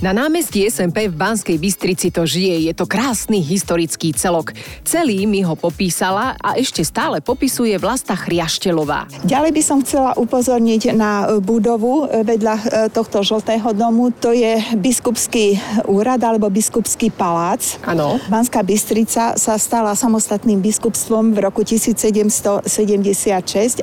Na 0.00 0.16
námestí 0.16 0.64
SMP 0.64 1.12
v 1.12 1.14
Banskej 1.20 1.60
Bystrici 1.60 2.08
to 2.08 2.24
žije. 2.24 2.64
Je 2.64 2.72
to 2.72 2.88
krásny 2.88 3.44
historický 3.44 4.16
celok. 4.16 4.56
Celý 4.80 5.28
mi 5.28 5.44
ho 5.44 5.52
popísala 5.52 6.40
a 6.40 6.56
ešte 6.56 6.80
stále 6.80 7.20
popisuje 7.20 7.76
Vlasta 7.76 8.16
Chriaštelová. 8.16 9.12
Ďalej 9.28 9.52
by 9.52 9.60
som 9.60 9.84
chcela 9.84 10.16
upozorniť 10.16 10.96
na 10.96 11.28
e, 11.28 11.44
budovu 11.44 12.08
e, 12.08 12.24
vedľa 12.24 12.54
e, 12.56 12.62
tohto 12.88 13.20
žltého 13.20 13.76
domu. 13.76 14.08
To 14.24 14.32
je 14.32 14.56
biskupský 14.80 15.60
úrad 15.84 16.24
alebo 16.24 16.48
biskupský 16.48 17.12
palác. 17.12 17.76
Áno. 17.84 18.16
Banská 18.32 18.64
Bystrica 18.64 19.36
sa 19.36 19.60
stala 19.60 19.92
samostatným 19.92 20.64
biskupstvom 20.64 21.36
v 21.36 21.44
roku 21.44 21.60
1776. 21.60 22.64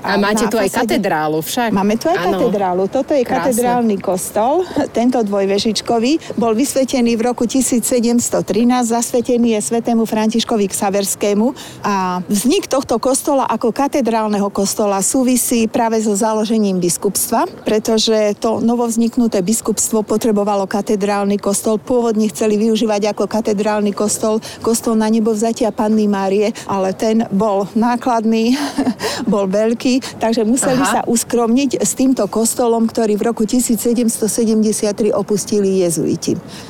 A 0.02 0.18
máte 0.18 0.46
na 0.46 0.52
tu 0.52 0.58
aj 0.58 0.82
katedrálu 0.82 1.46
však. 1.46 1.70
Máme 1.70 1.94
tu 2.02 2.10
aj 2.10 2.26
Áno. 2.26 2.42
katedrálu. 2.42 2.90
Toto 2.90 3.14
je 3.14 3.22
Krásne. 3.22 3.54
katedrálny 3.54 4.02
kostol. 4.02 4.66
Tento 4.98 5.22
dvojvežičkový 5.22 6.07
bol 6.40 6.56
vysvetený 6.56 7.20
v 7.20 7.22
roku 7.28 7.44
1713. 7.44 8.40
Zasvetený 8.88 9.60
je 9.60 9.62
svetému 9.68 10.08
Františkovi 10.08 10.72
Ksaverskému. 10.72 11.52
A 11.84 12.24
vznik 12.32 12.72
tohto 12.72 12.96
kostola 13.04 13.44
ako 13.52 13.76
katedrálneho 13.76 14.48
kostola 14.48 15.04
súvisí 15.04 15.68
práve 15.68 16.00
so 16.00 16.16
založením 16.16 16.80
biskupstva, 16.80 17.44
pretože 17.68 18.40
to 18.40 18.64
novovzniknuté 18.64 19.44
biskupstvo 19.44 20.08
potrebovalo 20.08 20.64
katedrálny 20.70 21.36
kostol. 21.36 21.76
Pôvodne 21.82 22.32
chceli 22.32 22.56
využívať 22.56 23.12
ako 23.12 23.28
katedrálny 23.28 23.92
kostol 23.92 24.40
kostol 24.62 25.00
na 25.00 25.10
nebo 25.10 25.34
vzatia 25.34 25.74
Panny 25.74 26.06
Márie, 26.06 26.54
ale 26.70 26.94
ten 26.94 27.26
bol 27.34 27.66
nákladný, 27.74 28.54
bol 29.32 29.50
veľký, 29.50 30.22
takže 30.22 30.44
museli 30.46 30.82
Aha. 30.84 30.92
sa 30.92 31.02
uskromniť 31.08 31.82
s 31.82 31.92
týmto 31.96 32.28
kostolom, 32.30 32.86
ktorý 32.86 33.16
v 33.16 33.24
roku 33.32 33.44
1773 33.48 35.16
opustili 35.16 35.82
jezuiti. 35.82 35.97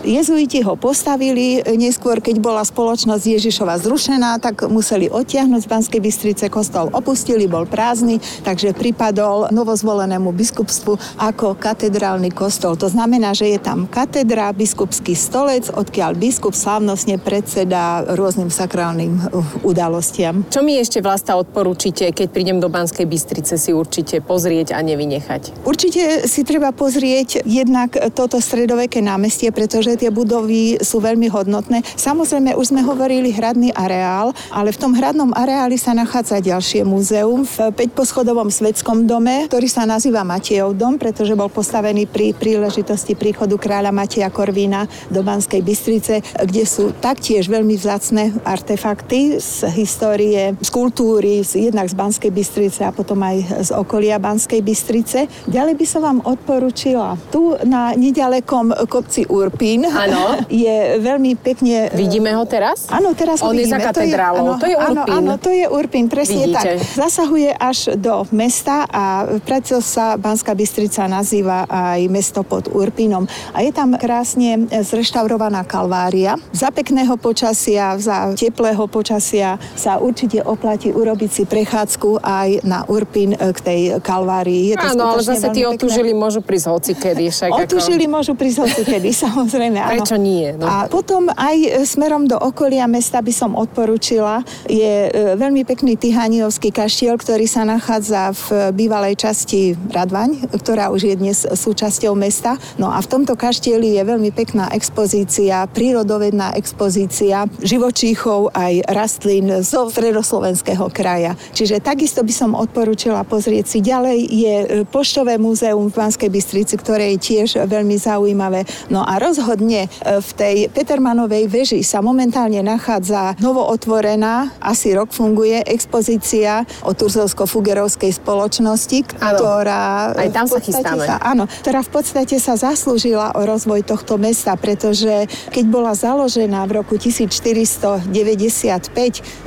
Jezuiti 0.05 0.59
ho 0.63 0.79
postavili, 0.79 1.59
neskôr 1.75 2.23
keď 2.23 2.39
bola 2.39 2.63
spoločnosť 2.63 3.23
Ježišova 3.27 3.81
zrušená, 3.81 4.39
tak 4.39 4.69
museli 4.71 5.11
odtiahnuť 5.11 5.61
z 5.65 5.71
Banskej 5.71 6.01
Bystrice 6.03 6.45
kostol 6.47 6.87
opustili, 6.93 7.49
bol 7.49 7.67
prázdny, 7.67 8.21
takže 8.45 8.71
pripadol 8.77 9.51
novozvolenému 9.51 10.31
biskupstvu 10.31 11.19
ako 11.19 11.57
katedrálny 11.57 12.31
kostol. 12.31 12.77
To 12.77 12.87
znamená, 12.87 13.33
že 13.33 13.51
je 13.51 13.59
tam 13.59 13.89
katedra, 13.89 14.53
biskupský 14.53 15.17
stolec, 15.17 15.67
odkiaľ 15.73 16.15
biskup 16.15 16.53
slávnostne 16.53 17.17
predseda 17.17 18.05
rôznym 18.15 18.53
sakrálnym 18.53 19.19
udalostiam. 19.65 20.45
Čo 20.47 20.61
mi 20.61 20.77
ešte 20.77 21.01
Vlasta 21.01 21.35
odporúčite, 21.35 22.13
keď 22.13 22.27
prídem 22.29 22.57
do 22.61 22.69
Banskej 22.69 23.09
Bystrice 23.09 23.57
si 23.57 23.73
určite 23.73 24.21
pozrieť 24.21 24.77
a 24.77 24.79
nevynechať? 24.83 25.65
Určite 25.65 26.27
si 26.29 26.41
treba 26.45 26.69
pozrieť 26.71 27.41
jednak 27.47 27.97
toto 28.13 28.37
stredoveké 28.37 29.01
námestie, 29.17 29.49
pretože 29.49 29.97
tie 29.97 30.13
budovy 30.13 30.77
sú 30.77 31.01
veľmi 31.01 31.25
hodnotné. 31.33 31.81
Samozrejme, 31.97 32.53
už 32.53 32.69
sme 32.69 32.85
hovorili 32.85 33.33
hradný 33.33 33.73
areál, 33.73 34.29
ale 34.53 34.69
v 34.69 34.77
tom 34.77 34.93
hradnom 34.93 35.33
areáli 35.33 35.73
sa 35.81 35.97
nachádza 35.97 36.37
ďalšie 36.37 36.85
múzeum 36.85 37.41
v 37.41 37.73
5-poschodovom 37.73 38.53
svetskom 38.53 39.09
dome, 39.09 39.49
ktorý 39.49 39.65
sa 39.65 39.89
nazýva 39.89 40.21
Matejov 40.21 40.77
dom, 40.77 41.01
pretože 41.01 41.33
bol 41.33 41.49
postavený 41.49 42.05
pri 42.05 42.37
príležitosti 42.37 43.17
príchodu 43.17 43.57
kráľa 43.57 43.89
Mateja 43.89 44.29
Korvína 44.29 44.85
do 45.09 45.25
Banskej 45.25 45.65
Bystrice, 45.65 46.21
kde 46.37 46.69
sú 46.69 46.93
taktiež 47.01 47.49
veľmi 47.49 47.73
vzácne 47.73 48.37
artefakty 48.45 49.41
z 49.41 49.65
histórie, 49.73 50.53
z 50.61 50.69
kultúry, 50.69 51.41
z, 51.41 51.73
jednak 51.73 51.89
z 51.89 51.97
Banskej 51.97 52.29
Bystrice 52.29 52.85
a 52.85 52.93
potom 52.93 53.17
aj 53.25 53.65
z 53.65 53.69
okolia 53.73 54.21
Banskej 54.21 54.61
Bystrice. 54.61 55.25
Ďalej 55.49 55.73
by 55.73 55.85
som 55.89 56.01
vám 56.05 56.19
odporúčila 56.21 57.17
tu 57.33 57.57
na 57.65 57.97
nedalekom 57.97 58.77
kopci 59.07 59.23
Urpín. 59.31 59.87
Áno. 59.87 60.43
Je 60.51 60.99
veľmi 60.99 61.39
pekne... 61.39 61.87
Vidíme 61.95 62.35
ho 62.35 62.43
teraz? 62.43 62.91
Áno, 62.91 63.15
teraz 63.15 63.39
ho 63.39 63.47
On 63.47 63.55
je 63.55 63.63
vidíme. 63.63 63.79
za 63.79 63.87
katedrálou. 63.87 64.59
To 64.59 64.67
je 64.67 64.75
áno, 64.75 65.07
Urpín. 65.07 65.15
Áno, 65.15 65.31
to 65.39 65.49
je 65.55 65.65
Urpín, 65.71 66.05
presne 66.11 66.51
Vidíte. 66.51 66.75
tak. 66.75 66.99
Zasahuje 67.07 67.55
až 67.55 67.95
do 67.95 68.27
mesta 68.35 68.83
a 68.91 69.23
preto 69.47 69.79
sa 69.79 70.19
Banská 70.19 70.51
Bystrica 70.51 71.07
nazýva 71.07 71.63
aj 71.71 72.03
mesto 72.11 72.43
pod 72.43 72.67
Urpínom. 72.67 73.23
A 73.55 73.63
je 73.63 73.71
tam 73.71 73.95
krásne 73.95 74.67
zreštaurovaná 74.67 75.63
kalvária. 75.63 76.35
Za 76.51 76.67
pekného 76.67 77.15
počasia, 77.15 77.95
za 77.95 78.35
teplého 78.35 78.83
počasia 78.91 79.55
sa 79.79 80.03
určite 80.03 80.43
oplatí 80.43 80.91
urobiť 80.91 81.31
si 81.31 81.43
prechádzku 81.47 82.19
aj 82.19 82.67
na 82.67 82.83
Urpín 82.91 83.31
e, 83.31 83.55
k 83.55 83.59
tej 83.63 83.81
kalvárii. 84.03 84.73
Je 84.73 84.75
to 84.75 84.87
Áno, 84.91 85.15
ale 85.15 85.23
zase 85.23 85.47
tí 85.55 85.63
otužili 85.63 86.11
môžu 86.11 86.43
prísť 86.43 86.67
hoci 86.67 86.91
kedy. 86.97 87.31
Však 87.31 87.49
Otužili 87.53 88.05
môžu 88.09 88.33
prísť 88.35 88.57
hoci 88.67 88.81
kedy, 88.97 89.09
samozrejme. 89.29 89.77
áno. 89.77 89.91
Prečo 90.01 90.17
nie, 90.17 90.49
no? 90.57 90.65
A 90.65 90.89
potom 90.89 91.29
aj 91.29 91.57
e, 91.57 91.69
smerom 91.85 92.25
do 92.25 92.35
okolia 92.35 92.89
mesta 92.89 93.21
by 93.21 93.33
som 93.33 93.53
odporúčila, 93.53 94.41
je 94.65 95.07
e, 95.07 95.37
veľmi 95.37 95.63
pekný 95.63 95.95
Tihaniovský 95.95 96.73
kaštiel, 96.73 97.15
ktorý 97.21 97.45
sa 97.45 97.63
nachádza 97.63 98.33
v 98.33 98.73
bývalej 98.73 99.19
časti 99.21 99.77
Radvaň, 99.93 100.49
ktorá 100.51 100.89
už 100.89 101.13
je 101.13 101.15
dnes 101.15 101.37
súčasťou 101.45 102.17
mesta. 102.17 102.57
No 102.81 102.89
a 102.89 102.99
v 102.99 103.07
tomto 103.07 103.37
kaštieli 103.37 103.95
je 103.97 104.03
veľmi 104.03 104.33
pekná 104.33 104.73
expozícia, 104.73 105.69
prírodovedná 105.69 106.57
expozícia 106.57 107.45
živočíchov 107.61 108.51
aj 108.51 108.87
rastlín 108.89 109.61
zo 109.61 109.87
stredoslovenského 109.93 110.89
kraja. 110.89 111.37
Čiže 111.53 111.83
takisto 111.83 112.25
by 112.25 112.33
som 112.33 112.51
odporúčila 112.57 113.21
pozrieť 113.23 113.65
si 113.69 113.79
ďalej. 113.83 114.17
Je 114.27 114.55
e, 114.57 114.67
Poštové 114.87 115.37
múzeum 115.37 115.91
v 115.91 115.97
Banskej 115.97 116.31
Bystrici, 116.31 116.75
ktoré 116.79 117.13
je 117.15 117.19
tiež 117.19 117.49
veľmi 117.67 117.95
zaujímavé. 117.99 118.63
No 118.89 119.03
a 119.03 119.17
rozhodne 119.17 119.87
e, 119.87 119.89
v 120.21 120.29
tej 120.37 120.55
Petermanovej 120.71 121.49
veži 121.49 121.81
sa 121.83 121.99
momentálne 122.05 122.61
nachádza 122.63 123.35
novootvorená, 123.41 124.53
asi 124.61 124.93
rok 124.93 125.11
funguje, 125.11 125.61
expozícia 125.65 126.63
o 126.85 126.93
Turzovsko-Fugerovskej 126.93 128.13
spoločnosti, 128.15 129.19
Áno. 129.19 129.37
ktorá... 129.37 130.13
Aj 130.15 130.29
tam 130.31 130.47
sa 130.47 130.59
chystáme. 130.61 131.05
áno, 131.21 131.49
ktorá 131.65 131.81
v 131.83 131.91
podstate 131.91 132.37
sa 132.37 132.55
zaslúžila 132.55 133.35
o 133.35 133.41
rozvoj 133.43 133.83
tohto 133.83 134.15
mesta, 134.21 134.53
pretože 134.55 135.27
keď 135.51 135.65
bola 135.67 135.91
založená 135.97 136.63
v 136.69 136.81
roku 136.83 136.95
1495, 136.99 138.07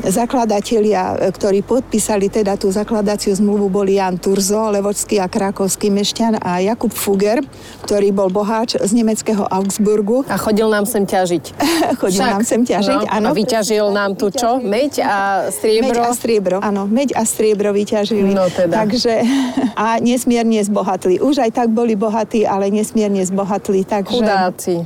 zakladatelia, 0.07 1.17
e, 1.17 1.33
ktorí 1.33 1.63
podpísali 1.65 2.29
teda 2.29 2.57
tú 2.57 2.69
zakladaciu 2.73 3.35
zmluvu, 3.37 3.71
boli 3.71 3.97
Jan 3.97 4.19
Turzo, 4.19 4.71
levočský 4.71 5.21
a 5.23 5.27
krakovský 5.31 5.89
mešťan 5.93 6.43
a 6.43 6.61
Jakub 6.63 6.93
Fugger, 6.93 7.41
ktorý 7.85 8.13
bol 8.15 8.29
boháč 8.33 8.77
z 8.81 8.93
nemeckého 9.21 9.45
Augsburgu. 9.53 10.25
A 10.33 10.41
chodil 10.41 10.65
nám 10.73 10.89
sem 10.89 11.05
ťažiť. 11.05 11.45
Chodil 12.01 12.25
nám 12.25 12.41
sem 12.41 12.65
ťažiť, 12.65 13.05
no, 13.05 13.13
áno. 13.13 13.29
A 13.29 13.37
vyťažil 13.37 13.87
nám 13.93 14.17
tu 14.17 14.33
čo? 14.33 14.57
Meď 14.65 15.05
a 15.05 15.17
striebro? 15.53 15.93
Meď 15.93 16.09
a 16.09 16.11
striebro, 16.17 16.57
áno. 16.65 16.83
Meď 16.89 17.09
a 17.13 17.23
striebro 17.29 17.77
vyťažili. 17.77 18.33
No 18.33 18.49
teda. 18.49 18.81
Takže, 18.87 19.21
a 19.77 20.01
nesmierne 20.01 20.65
zbohatli. 20.65 21.21
Už 21.21 21.45
aj 21.45 21.53
tak 21.53 21.69
boli 21.69 22.01
bohatí, 22.01 22.49
ale 22.49 22.73
nesmierne 22.73 23.21
zbohatli. 23.21 23.85
Takže, 23.85 24.25
Chudáci. 24.25 24.81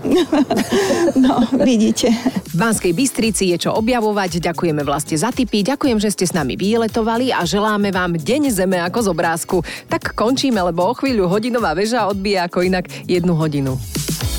no, 1.25 1.47
vidíte. 1.63 2.11
V 2.51 2.57
Banskej 2.59 2.91
Bystrici 2.91 3.55
je 3.55 3.71
čo 3.71 3.71
objavovať. 3.79 4.43
Ďakujeme 4.43 4.83
vlastne 4.83 5.15
za 5.15 5.31
tipy, 5.31 5.63
ďakujem, 5.63 6.03
že 6.03 6.11
ste 6.11 6.27
s 6.27 6.35
nami 6.35 6.59
vyletovali 6.59 7.31
a 7.31 7.47
želáme 7.47 7.95
vám 7.95 8.19
deň 8.19 8.51
zeme 8.51 8.83
ako 8.83 8.99
z 8.99 9.09
obrázku. 9.15 9.57
Tak 9.87 10.19
končíme, 10.19 10.59
lebo 10.59 10.91
o 10.91 10.95
chvíľu 10.99 11.31
hodinová 11.31 11.77
väža 11.79 12.11
odbíja 12.11 12.51
ako 12.51 12.67
inak 12.67 12.91
jednu 13.07 13.39
hodinu. 13.39 13.79